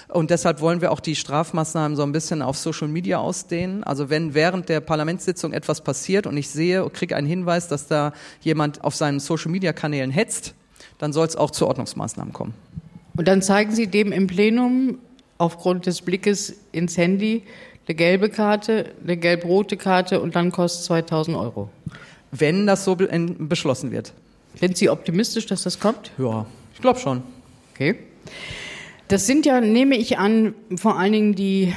Und 0.08 0.30
deshalb 0.30 0.60
wollen 0.60 0.80
wir 0.80 0.92
auch 0.92 1.00
die 1.00 1.16
Strafmaßnahmen 1.16 1.96
so 1.96 2.04
ein 2.04 2.12
bisschen 2.12 2.40
auf 2.40 2.56
Social 2.56 2.86
Media 2.86 3.18
ausdehnen. 3.18 3.82
Also 3.82 4.08
wenn 4.08 4.32
während 4.34 4.68
der 4.68 4.80
Parlamentssitzung 4.80 5.52
etwas 5.52 5.80
passiert 5.80 6.28
und 6.28 6.36
ich 6.36 6.48
sehe, 6.48 6.88
kriege 6.90 7.16
einen 7.16 7.26
Hinweis, 7.26 7.66
dass 7.66 7.88
da 7.88 8.12
jemand 8.40 8.84
auf 8.84 8.94
seinen 8.94 9.18
Social 9.18 9.50
Media 9.50 9.72
Kanälen 9.72 10.12
hetzt, 10.12 10.54
dann 10.98 11.12
soll 11.12 11.26
es 11.26 11.34
auch 11.34 11.50
zu 11.50 11.66
Ordnungsmaßnahmen 11.66 12.32
kommen. 12.32 12.54
Und 13.16 13.26
dann 13.26 13.42
zeigen 13.42 13.72
Sie 13.72 13.88
dem 13.88 14.12
im 14.12 14.28
Plenum 14.28 14.98
aufgrund 15.38 15.86
des 15.86 16.02
Blickes 16.02 16.54
ins 16.70 16.96
Handy 16.96 17.42
eine 17.88 17.96
gelbe 17.96 18.28
Karte, 18.28 18.92
eine 19.02 19.16
gelb-rote 19.16 19.76
Karte 19.76 20.20
und 20.20 20.36
dann 20.36 20.52
kostet 20.52 20.84
2000 20.84 21.36
Euro. 21.36 21.70
Wenn 22.32 22.66
das 22.66 22.84
so 22.84 22.96
beschlossen 22.96 23.90
wird. 23.90 24.12
Sind 24.58 24.76
Sie 24.76 24.88
optimistisch, 24.90 25.46
dass 25.46 25.62
das 25.62 25.78
kommt? 25.80 26.12
Ja, 26.18 26.46
ich 26.74 26.80
glaube 26.80 26.98
schon. 26.98 27.22
Okay. 27.74 27.96
Das 29.08 29.26
sind 29.26 29.46
ja, 29.46 29.60
nehme 29.60 29.96
ich 29.96 30.18
an, 30.18 30.54
vor 30.76 30.98
allen 30.98 31.12
Dingen 31.12 31.34
die 31.34 31.74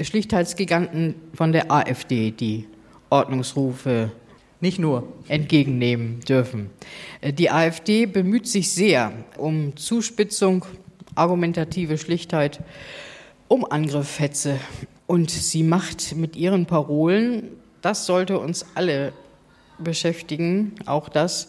Schlichtheitsgiganten 0.00 1.14
von 1.34 1.52
der 1.52 1.70
AfD, 1.70 2.30
die 2.30 2.66
Ordnungsrufe 3.10 4.12
nicht 4.60 4.78
nur 4.78 5.08
entgegennehmen 5.26 6.20
dürfen. 6.20 6.70
Die 7.22 7.50
AfD 7.50 8.06
bemüht 8.06 8.46
sich 8.46 8.70
sehr 8.70 9.12
um 9.36 9.76
Zuspitzung, 9.76 10.64
argumentative 11.16 11.98
Schlichtheit, 11.98 12.60
um 13.48 13.64
Angriffshetze. 13.64 14.58
Und 15.06 15.30
sie 15.30 15.64
macht 15.64 16.14
mit 16.16 16.36
ihren 16.36 16.66
Parolen, 16.66 17.48
das 17.80 18.06
sollte 18.06 18.38
uns 18.38 18.64
alle 18.76 19.12
beschäftigen, 19.82 20.74
auch 20.86 21.08
das, 21.08 21.48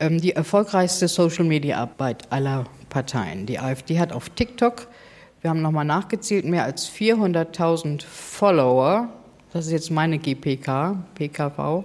ähm, 0.00 0.20
die 0.20 0.32
erfolgreichste 0.32 1.08
Social-Media-Arbeit 1.08 2.30
aller 2.30 2.64
Parteien. 2.88 3.46
Die 3.46 3.58
AfD 3.58 3.98
hat 3.98 4.12
auf 4.12 4.28
TikTok, 4.30 4.88
wir 5.40 5.50
haben 5.50 5.62
nochmal 5.62 5.84
nachgezählt, 5.84 6.44
mehr 6.44 6.64
als 6.64 6.88
400.000 6.88 8.04
Follower. 8.04 9.08
Das 9.52 9.66
ist 9.66 9.72
jetzt 9.72 9.90
meine 9.90 10.18
GPK, 10.18 11.04
PKV. 11.14 11.84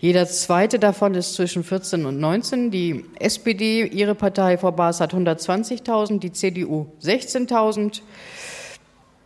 Jeder 0.00 0.26
zweite 0.26 0.80
davon 0.80 1.14
ist 1.14 1.34
zwischen 1.34 1.62
14 1.62 2.06
und 2.06 2.18
19. 2.18 2.72
Die 2.72 3.04
SPD, 3.20 3.86
ihre 3.86 4.16
Partei, 4.16 4.58
Frau 4.58 4.72
Baas, 4.72 5.00
hat 5.00 5.14
120.000, 5.14 6.18
die 6.18 6.32
CDU 6.32 6.88
16.000. 7.00 8.00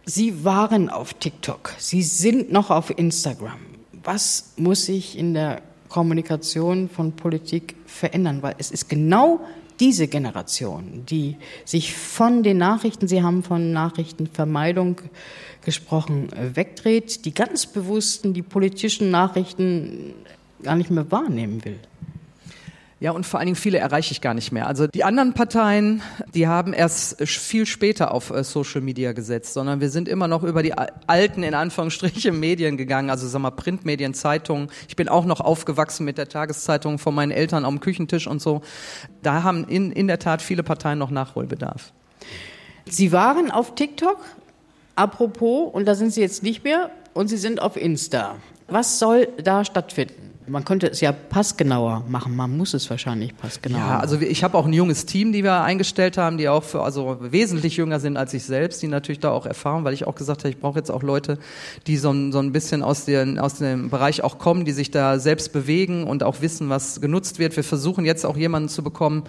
Sie 0.04 0.44
waren 0.44 0.90
auf 0.90 1.14
TikTok, 1.14 1.72
Sie 1.78 2.02
sind 2.02 2.52
noch 2.52 2.70
auf 2.70 2.96
Instagram. 2.96 3.58
Was 4.04 4.52
muss 4.56 4.84
sich 4.84 5.18
in 5.18 5.34
der 5.34 5.62
Kommunikation 5.88 6.88
von 6.88 7.12
Politik 7.12 7.76
verändern? 7.86 8.42
Weil 8.42 8.54
es 8.58 8.70
ist 8.70 8.88
genau 8.88 9.40
diese 9.80 10.08
Generation, 10.08 11.04
die 11.08 11.36
sich 11.64 11.94
von 11.94 12.42
den 12.42 12.58
Nachrichten, 12.58 13.08
Sie 13.08 13.22
haben 13.22 13.42
von 13.42 13.72
Nachrichtenvermeidung 13.72 15.00
gesprochen, 15.64 16.28
wegdreht, 16.54 17.24
die 17.24 17.34
ganz 17.34 17.66
bewussten, 17.66 18.32
die 18.32 18.42
politischen 18.42 19.10
Nachrichten 19.10 20.14
gar 20.62 20.76
nicht 20.76 20.90
mehr 20.90 21.10
wahrnehmen 21.10 21.64
will. 21.64 21.78
Ja, 22.98 23.10
und 23.10 23.26
vor 23.26 23.38
allen 23.38 23.48
Dingen 23.48 23.56
viele 23.56 23.76
erreiche 23.76 24.12
ich 24.12 24.22
gar 24.22 24.32
nicht 24.32 24.52
mehr. 24.52 24.66
Also 24.66 24.86
die 24.86 25.04
anderen 25.04 25.34
Parteien, 25.34 26.00
die 26.34 26.48
haben 26.48 26.72
erst 26.72 27.20
viel 27.28 27.66
später 27.66 28.12
auf 28.12 28.30
äh, 28.30 28.42
Social 28.42 28.80
Media 28.80 29.12
gesetzt, 29.12 29.52
sondern 29.52 29.82
wir 29.82 29.90
sind 29.90 30.08
immer 30.08 30.28
noch 30.28 30.42
über 30.42 30.62
die 30.62 30.72
alten, 30.72 31.42
in 31.42 31.52
Anführungsstrichen, 31.52 32.40
Medien 32.40 32.78
gegangen, 32.78 33.10
also 33.10 33.28
sag 33.28 33.42
mal 33.42 33.50
Printmedien, 33.50 34.14
Zeitungen. 34.14 34.70
Ich 34.88 34.96
bin 34.96 35.10
auch 35.10 35.26
noch 35.26 35.40
aufgewachsen 35.40 36.06
mit 36.06 36.16
der 36.16 36.30
Tageszeitung 36.30 36.98
von 36.98 37.14
meinen 37.14 37.32
Eltern 37.32 37.66
am 37.66 37.80
Küchentisch 37.80 38.26
und 38.26 38.40
so. 38.40 38.62
Da 39.22 39.42
haben 39.42 39.64
in, 39.64 39.92
in 39.92 40.06
der 40.06 40.18
Tat 40.18 40.40
viele 40.40 40.62
Parteien 40.62 40.98
noch 40.98 41.10
Nachholbedarf. 41.10 41.92
Sie 42.86 43.12
waren 43.12 43.50
auf 43.50 43.74
TikTok, 43.74 44.24
apropos, 44.94 45.70
und 45.74 45.84
da 45.84 45.94
sind 45.94 46.14
Sie 46.14 46.22
jetzt 46.22 46.42
nicht 46.42 46.64
mehr, 46.64 46.90
und 47.12 47.28
Sie 47.28 47.36
sind 47.36 47.60
auf 47.60 47.76
Insta. 47.76 48.36
Was 48.68 48.98
soll 48.98 49.28
da 49.42 49.66
stattfinden? 49.66 50.35
Man 50.48 50.64
könnte 50.64 50.88
es 50.88 51.00
ja 51.00 51.12
passgenauer 51.12 52.04
machen. 52.08 52.36
Man 52.36 52.56
muss 52.56 52.72
es 52.74 52.88
wahrscheinlich 52.88 53.36
passgenauer. 53.36 53.80
Ja, 53.80 53.98
also 53.98 54.20
ich 54.20 54.44
habe 54.44 54.56
auch 54.56 54.66
ein 54.66 54.72
junges 54.72 55.04
Team, 55.06 55.32
die 55.32 55.42
wir 55.42 55.62
eingestellt 55.62 56.18
haben, 56.18 56.38
die 56.38 56.48
auch 56.48 56.62
für, 56.62 56.82
also 56.82 57.18
wesentlich 57.20 57.76
jünger 57.76 57.98
sind 57.98 58.16
als 58.16 58.32
ich 58.32 58.44
selbst, 58.44 58.80
die 58.82 58.86
natürlich 58.86 59.20
da 59.20 59.30
auch 59.30 59.46
erfahren, 59.46 59.84
weil 59.84 59.92
ich 59.92 60.06
auch 60.06 60.14
gesagt 60.14 60.40
habe, 60.40 60.50
ich 60.50 60.58
brauche 60.58 60.78
jetzt 60.78 60.90
auch 60.90 61.02
Leute, 61.02 61.38
die 61.86 61.96
so, 61.96 62.10
ein, 62.10 62.30
so 62.32 62.38
ein 62.38 62.52
bisschen 62.52 62.82
aus, 62.82 63.04
den, 63.04 63.38
aus 63.38 63.54
dem 63.54 63.90
Bereich 63.90 64.22
auch 64.22 64.38
kommen, 64.38 64.64
die 64.64 64.72
sich 64.72 64.90
da 64.90 65.18
selbst 65.18 65.52
bewegen 65.52 66.04
und 66.04 66.22
auch 66.22 66.40
wissen, 66.40 66.68
was 66.68 67.00
genutzt 67.00 67.38
wird. 67.38 67.56
Wir 67.56 67.64
versuchen 67.64 68.04
jetzt 68.04 68.24
auch 68.24 68.36
jemanden 68.36 68.68
zu 68.68 68.84
bekommen, 68.84 69.24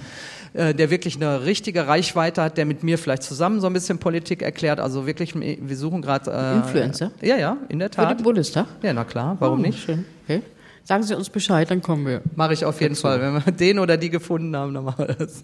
äh, 0.53 0.73
der 0.73 0.89
wirklich 0.89 1.15
eine 1.15 1.45
richtige 1.45 1.87
Reichweite 1.87 2.43
hat, 2.43 2.57
der 2.57 2.65
mit 2.65 2.83
mir 2.83 2.97
vielleicht 2.97 3.23
zusammen 3.23 3.59
so 3.59 3.67
ein 3.67 3.73
bisschen 3.73 3.97
Politik 3.97 4.41
erklärt. 4.41 4.79
Also 4.79 5.07
wirklich, 5.07 5.33
wir 5.35 5.77
suchen 5.77 6.01
gerade 6.01 6.31
äh, 6.31 6.57
Influencer. 6.57 7.11
Ja, 7.21 7.37
ja, 7.37 7.57
in 7.69 7.79
der 7.79 7.89
Tat. 7.89 8.09
Für 8.09 8.15
den 8.15 8.23
Bundestag. 8.23 8.67
Ja, 8.83 8.93
na 8.93 9.03
klar. 9.03 9.37
Warum 9.39 9.59
oh, 9.59 9.61
nicht? 9.63 9.79
Schön. 9.79 10.05
Okay. 10.25 10.41
Sagen 10.87 11.03
Sie 11.03 11.17
uns 11.17 11.29
Bescheid, 11.29 11.69
dann 11.69 11.81
kommen 11.81 12.05
wir. 12.05 12.21
Mache 12.37 12.53
ich 12.53 12.63
auf 12.63 12.79
jeden 12.79 12.93
dazu. 12.93 13.01
Fall. 13.01 13.19
Wenn 13.19 13.33
wir 13.33 13.51
den 13.51 13.77
oder 13.77 13.97
die 13.97 14.09
gefunden 14.09 14.55
haben, 14.55 14.73
dann 14.73 14.85
machen 14.85 15.05
wir 15.05 15.15
das. 15.15 15.43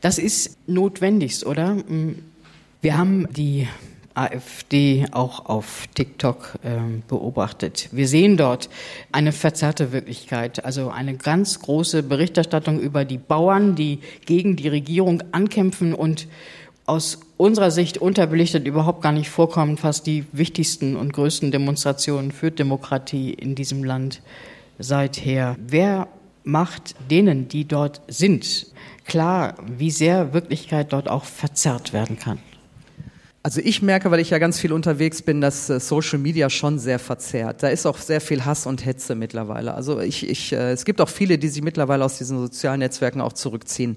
Das 0.00 0.16
ist 0.16 0.56
notwendigst, 0.66 1.44
oder? 1.44 1.74
Mm. 1.74 2.14
Wir 2.80 2.96
haben 2.96 3.30
die 3.30 3.68
AfD 4.14 5.04
auch 5.10 5.44
auf 5.44 5.84
TikTok 5.94 6.54
äh, 6.62 6.78
beobachtet. 7.08 7.90
Wir 7.92 8.08
sehen 8.08 8.38
dort 8.38 8.70
eine 9.12 9.32
verzerrte 9.32 9.92
Wirklichkeit, 9.92 10.64
also 10.64 10.88
eine 10.88 11.14
ganz 11.14 11.60
große 11.60 12.02
Berichterstattung 12.02 12.80
über 12.80 13.04
die 13.04 13.18
Bauern, 13.18 13.74
die 13.74 13.98
gegen 14.24 14.56
die 14.56 14.68
Regierung 14.68 15.22
ankämpfen 15.32 15.92
und 15.92 16.26
aus 16.86 17.20
unserer 17.36 17.70
Sicht 17.70 17.98
unterbelichtet 17.98 18.66
überhaupt 18.66 19.02
gar 19.02 19.12
nicht 19.12 19.28
vorkommen, 19.28 19.76
fast 19.76 20.06
die 20.06 20.24
wichtigsten 20.32 20.96
und 20.96 21.12
größten 21.12 21.50
Demonstrationen 21.50 22.32
für 22.32 22.50
Demokratie 22.50 23.34
in 23.34 23.54
diesem 23.54 23.84
Land 23.84 24.22
seither. 24.80 25.56
Wer 25.60 26.08
macht 26.42 26.94
denen, 27.10 27.48
die 27.48 27.66
dort 27.66 28.00
sind, 28.08 28.66
klar, 29.04 29.54
wie 29.66 29.90
sehr 29.90 30.32
Wirklichkeit 30.32 30.92
dort 30.92 31.08
auch 31.08 31.24
verzerrt 31.24 31.92
werden 31.92 32.18
kann? 32.18 32.38
Also 33.42 33.62
ich 33.64 33.80
merke, 33.80 34.10
weil 34.10 34.20
ich 34.20 34.28
ja 34.28 34.38
ganz 34.38 34.60
viel 34.60 34.70
unterwegs 34.70 35.22
bin, 35.22 35.40
dass 35.40 35.70
äh, 35.70 35.80
Social 35.80 36.18
Media 36.18 36.50
schon 36.50 36.78
sehr 36.78 36.98
verzerrt. 36.98 37.62
Da 37.62 37.68
ist 37.68 37.86
auch 37.86 37.96
sehr 37.96 38.20
viel 38.20 38.44
Hass 38.44 38.66
und 38.66 38.84
Hetze 38.84 39.14
mittlerweile. 39.14 39.72
Also 39.72 39.98
ich, 39.98 40.28
ich, 40.28 40.52
äh, 40.52 40.72
es 40.72 40.84
gibt 40.84 41.00
auch 41.00 41.08
viele, 41.08 41.38
die 41.38 41.48
sich 41.48 41.62
mittlerweile 41.62 42.04
aus 42.04 42.18
diesen 42.18 42.38
sozialen 42.38 42.80
Netzwerken 42.80 43.22
auch 43.22 43.32
zurückziehen. 43.32 43.96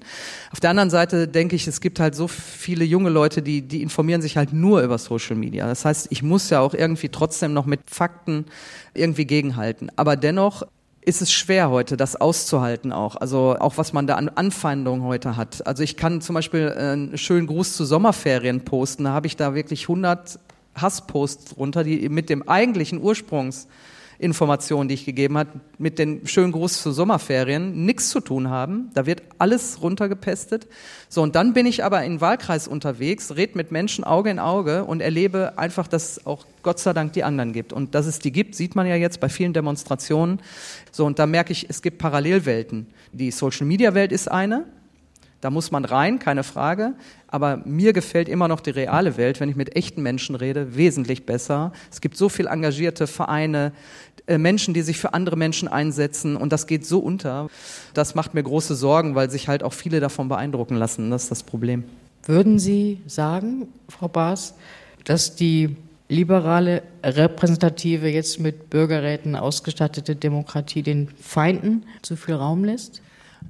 Auf 0.50 0.60
der 0.60 0.70
anderen 0.70 0.88
Seite 0.88 1.28
denke 1.28 1.56
ich, 1.56 1.66
es 1.66 1.82
gibt 1.82 2.00
halt 2.00 2.14
so 2.14 2.26
viele 2.26 2.86
junge 2.86 3.10
Leute, 3.10 3.42
die, 3.42 3.60
die 3.60 3.82
informieren 3.82 4.22
sich 4.22 4.38
halt 4.38 4.54
nur 4.54 4.80
über 4.80 4.96
Social 4.96 5.36
Media. 5.36 5.66
Das 5.66 5.84
heißt, 5.84 6.06
ich 6.08 6.22
muss 6.22 6.48
ja 6.48 6.60
auch 6.60 6.72
irgendwie 6.72 7.10
trotzdem 7.10 7.52
noch 7.52 7.66
mit 7.66 7.80
Fakten 7.90 8.46
irgendwie 8.94 9.26
gegenhalten. 9.26 9.90
Aber 9.96 10.16
dennoch 10.16 10.62
ist 11.04 11.20
es 11.20 11.32
schwer 11.32 11.70
heute, 11.70 11.96
das 11.96 12.16
auszuhalten 12.16 12.92
auch. 12.92 13.16
Also 13.16 13.56
auch 13.58 13.76
was 13.76 13.92
man 13.92 14.06
da 14.06 14.14
an 14.14 14.30
Anfeindungen 14.30 15.04
heute 15.04 15.36
hat. 15.36 15.66
Also 15.66 15.82
ich 15.82 15.96
kann 15.96 16.20
zum 16.20 16.34
Beispiel 16.34 16.72
äh, 16.74 16.80
einen 16.80 17.18
schönen 17.18 17.46
Gruß 17.46 17.76
zu 17.76 17.84
Sommerferien 17.84 18.64
posten. 18.64 19.04
Da 19.04 19.10
habe 19.10 19.26
ich 19.26 19.36
da 19.36 19.54
wirklich 19.54 19.82
100 19.82 20.38
Hassposts 20.74 21.56
runter, 21.56 21.84
die 21.84 22.08
mit 22.08 22.30
dem 22.30 22.48
eigentlichen 22.48 23.00
Ursprungs 23.00 23.68
Informationen, 24.18 24.88
die 24.88 24.94
ich 24.94 25.04
gegeben 25.04 25.36
habe, 25.38 25.50
mit 25.78 25.98
den 25.98 26.26
schönen 26.26 26.52
Gruß 26.52 26.82
zu 26.82 26.92
Sommerferien 26.92 27.84
nichts 27.84 28.10
zu 28.10 28.20
tun 28.20 28.48
haben. 28.48 28.90
Da 28.94 29.06
wird 29.06 29.22
alles 29.38 29.82
runtergepestet. 29.82 30.66
So, 31.08 31.22
und 31.22 31.34
dann 31.34 31.52
bin 31.52 31.66
ich 31.66 31.84
aber 31.84 32.02
in 32.04 32.20
Wahlkreis 32.20 32.68
unterwegs, 32.68 33.36
red 33.36 33.56
mit 33.56 33.72
Menschen 33.72 34.04
Auge 34.04 34.30
in 34.30 34.38
Auge 34.38 34.84
und 34.84 35.00
erlebe 35.00 35.54
einfach, 35.56 35.88
dass 35.88 36.12
es 36.12 36.26
auch 36.26 36.46
Gott 36.62 36.78
sei 36.78 36.92
Dank 36.92 37.12
die 37.12 37.24
anderen 37.24 37.52
gibt. 37.52 37.72
Und 37.72 37.94
dass 37.94 38.06
es 38.06 38.18
die 38.18 38.32
gibt, 38.32 38.54
sieht 38.54 38.74
man 38.74 38.86
ja 38.86 38.96
jetzt 38.96 39.20
bei 39.20 39.28
vielen 39.28 39.52
Demonstrationen. 39.52 40.40
So, 40.92 41.04
und 41.04 41.18
da 41.18 41.26
merke 41.26 41.52
ich, 41.52 41.68
es 41.68 41.82
gibt 41.82 41.98
Parallelwelten. 41.98 42.86
Die 43.12 43.30
Social 43.30 43.66
Media 43.66 43.94
Welt 43.94 44.12
ist 44.12 44.30
eine, 44.30 44.64
da 45.44 45.50
muss 45.50 45.70
man 45.70 45.84
rein, 45.84 46.18
keine 46.18 46.42
Frage. 46.42 46.94
Aber 47.28 47.58
mir 47.66 47.92
gefällt 47.92 48.30
immer 48.30 48.48
noch 48.48 48.60
die 48.60 48.70
reale 48.70 49.18
Welt, 49.18 49.40
wenn 49.40 49.50
ich 49.50 49.56
mit 49.56 49.76
echten 49.76 50.02
Menschen 50.02 50.36
rede, 50.36 50.74
wesentlich 50.74 51.26
besser. 51.26 51.70
Es 51.92 52.00
gibt 52.00 52.16
so 52.16 52.30
viel 52.30 52.46
engagierte 52.46 53.06
Vereine, 53.06 53.72
äh, 54.26 54.38
Menschen, 54.38 54.72
die 54.72 54.80
sich 54.80 54.98
für 54.98 55.12
andere 55.12 55.36
Menschen 55.36 55.68
einsetzen 55.68 56.36
und 56.36 56.50
das 56.50 56.66
geht 56.66 56.86
so 56.86 56.98
unter. 56.98 57.50
Das 57.92 58.14
macht 58.14 58.32
mir 58.32 58.42
große 58.42 58.74
Sorgen, 58.74 59.14
weil 59.16 59.30
sich 59.30 59.46
halt 59.46 59.62
auch 59.62 59.74
viele 59.74 60.00
davon 60.00 60.30
beeindrucken 60.30 60.76
lassen. 60.76 61.10
Das 61.10 61.24
ist 61.24 61.30
das 61.30 61.42
Problem. 61.42 61.84
Würden 62.24 62.58
Sie 62.58 63.02
sagen, 63.06 63.68
Frau 63.90 64.08
Baas, 64.08 64.54
dass 65.04 65.36
die 65.36 65.76
liberale, 66.08 66.82
repräsentative, 67.02 68.08
jetzt 68.08 68.40
mit 68.40 68.70
Bürgerräten 68.70 69.36
ausgestattete 69.36 70.16
Demokratie 70.16 70.82
den 70.82 71.08
Feinden 71.20 71.84
zu 72.00 72.16
viel 72.16 72.34
Raum 72.34 72.64
lässt? 72.64 73.02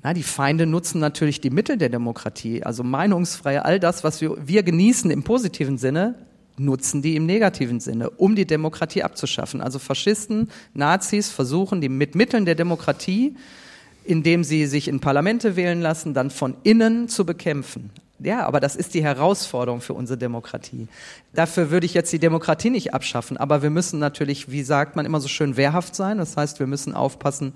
Na, 0.02 0.12
die 0.12 0.22
Feinde 0.22 0.66
nutzen 0.66 1.00
natürlich 1.00 1.40
die 1.40 1.50
Mittel 1.50 1.78
der 1.78 1.88
Demokratie, 1.88 2.62
also 2.62 2.82
meinungsfreie, 2.82 3.64
all 3.64 3.80
das, 3.80 4.04
was 4.04 4.20
wir, 4.20 4.36
wir 4.46 4.62
genießen 4.62 5.10
im 5.10 5.22
positiven 5.22 5.78
Sinne, 5.78 6.14
nutzen 6.56 7.02
die 7.02 7.16
im 7.16 7.26
negativen 7.26 7.80
Sinne, 7.80 8.10
um 8.10 8.36
die 8.36 8.46
Demokratie 8.46 9.02
abzuschaffen. 9.02 9.60
Also 9.60 9.78
Faschisten, 9.78 10.50
Nazis 10.72 11.30
versuchen, 11.30 11.80
die 11.80 11.88
mit 11.88 12.14
Mitteln 12.14 12.44
der 12.44 12.54
Demokratie 12.54 13.34
indem 14.04 14.44
sie 14.44 14.66
sich 14.66 14.88
in 14.88 15.00
Parlamente 15.00 15.56
wählen 15.56 15.80
lassen, 15.80 16.14
dann 16.14 16.30
von 16.30 16.56
innen 16.62 17.08
zu 17.08 17.24
bekämpfen. 17.24 17.90
Ja, 18.20 18.46
aber 18.46 18.60
das 18.60 18.76
ist 18.76 18.94
die 18.94 19.02
Herausforderung 19.02 19.80
für 19.80 19.92
unsere 19.92 20.16
Demokratie. 20.16 20.86
Dafür 21.32 21.72
würde 21.72 21.84
ich 21.84 21.94
jetzt 21.94 22.12
die 22.12 22.20
Demokratie 22.20 22.70
nicht 22.70 22.94
abschaffen, 22.94 23.36
aber 23.36 23.62
wir 23.62 23.70
müssen 23.70 23.98
natürlich, 23.98 24.52
wie 24.52 24.62
sagt 24.62 24.94
man 24.94 25.04
immer 25.04 25.20
so 25.20 25.26
schön, 25.26 25.56
wehrhaft 25.56 25.96
sein. 25.96 26.18
Das 26.18 26.36
heißt, 26.36 26.60
wir 26.60 26.68
müssen 26.68 26.94
aufpassen, 26.94 27.54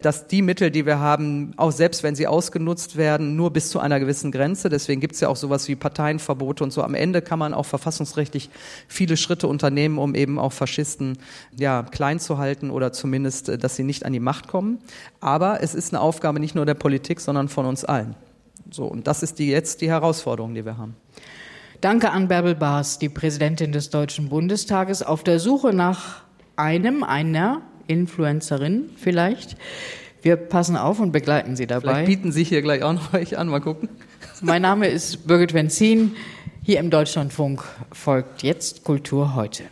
dass 0.00 0.28
die 0.28 0.42
Mittel, 0.42 0.70
die 0.70 0.86
wir 0.86 1.00
haben, 1.00 1.54
auch 1.56 1.72
selbst 1.72 2.04
wenn 2.04 2.14
sie 2.14 2.28
ausgenutzt 2.28 2.96
werden, 2.96 3.34
nur 3.34 3.52
bis 3.52 3.68
zu 3.68 3.80
einer 3.80 3.98
gewissen 3.98 4.30
Grenze. 4.30 4.68
Deswegen 4.68 5.00
gibt 5.00 5.14
es 5.14 5.20
ja 5.20 5.28
auch 5.28 5.36
sowas 5.36 5.66
wie 5.66 5.74
Parteienverbote 5.74 6.62
und 6.62 6.70
so. 6.70 6.84
Am 6.84 6.94
Ende 6.94 7.20
kann 7.20 7.40
man 7.40 7.52
auch 7.52 7.66
verfassungsrechtlich 7.66 8.48
viele 8.86 9.16
Schritte 9.16 9.48
unternehmen, 9.48 9.98
um 9.98 10.14
eben 10.14 10.38
auch 10.38 10.52
Faschisten 10.52 11.18
ja, 11.58 11.82
klein 11.82 12.20
zu 12.20 12.38
halten 12.38 12.70
oder 12.70 12.92
zumindest, 12.92 13.48
äh, 13.48 13.58
dass 13.58 13.74
sie 13.74 13.82
nicht 13.82 14.06
an 14.06 14.12
die 14.12 14.20
Macht 14.20 14.46
kommen. 14.46 14.78
Aber 15.20 15.64
es 15.64 15.74
ist 15.74 15.92
eine 15.92 16.00
Aufgabe 16.00 16.38
nicht 16.38 16.54
nur 16.54 16.64
der 16.64 16.74
Politik, 16.74 17.20
sondern 17.20 17.48
von 17.48 17.66
uns 17.66 17.84
allen. 17.84 18.14
So, 18.70 18.84
und 18.84 19.06
das 19.06 19.22
ist 19.22 19.38
die, 19.38 19.48
jetzt 19.48 19.80
die 19.80 19.88
Herausforderung, 19.88 20.54
die 20.54 20.64
wir 20.64 20.76
haben. 20.76 20.96
Danke 21.80 22.10
an 22.10 22.28
Bärbel 22.28 22.54
Baas, 22.54 22.98
die 22.98 23.08
Präsidentin 23.08 23.72
des 23.72 23.90
Deutschen 23.90 24.28
Bundestages, 24.28 25.02
auf 25.02 25.22
der 25.22 25.38
Suche 25.38 25.72
nach 25.72 26.22
einem, 26.56 27.04
einer 27.04 27.62
Influencerin 27.86 28.90
vielleicht. 28.96 29.56
Wir 30.22 30.36
passen 30.36 30.76
auf 30.76 30.98
und 30.98 31.12
begleiten 31.12 31.54
Sie 31.54 31.66
dabei. 31.66 32.04
Vielleicht 32.04 32.06
bieten 32.06 32.32
Sie 32.32 32.44
hier 32.44 32.62
gleich 32.62 32.82
auch 32.82 32.94
noch 32.94 33.12
euch 33.14 33.38
an, 33.38 33.48
mal 33.48 33.60
gucken. 33.60 33.88
Mein 34.40 34.62
Name 34.62 34.88
ist 34.88 35.26
Birgit 35.26 35.54
Wenzin. 35.54 36.16
Hier 36.62 36.80
im 36.80 36.90
Deutschlandfunk 36.90 37.62
folgt 37.92 38.42
jetzt 38.42 38.82
Kultur 38.82 39.34
heute. 39.34 39.64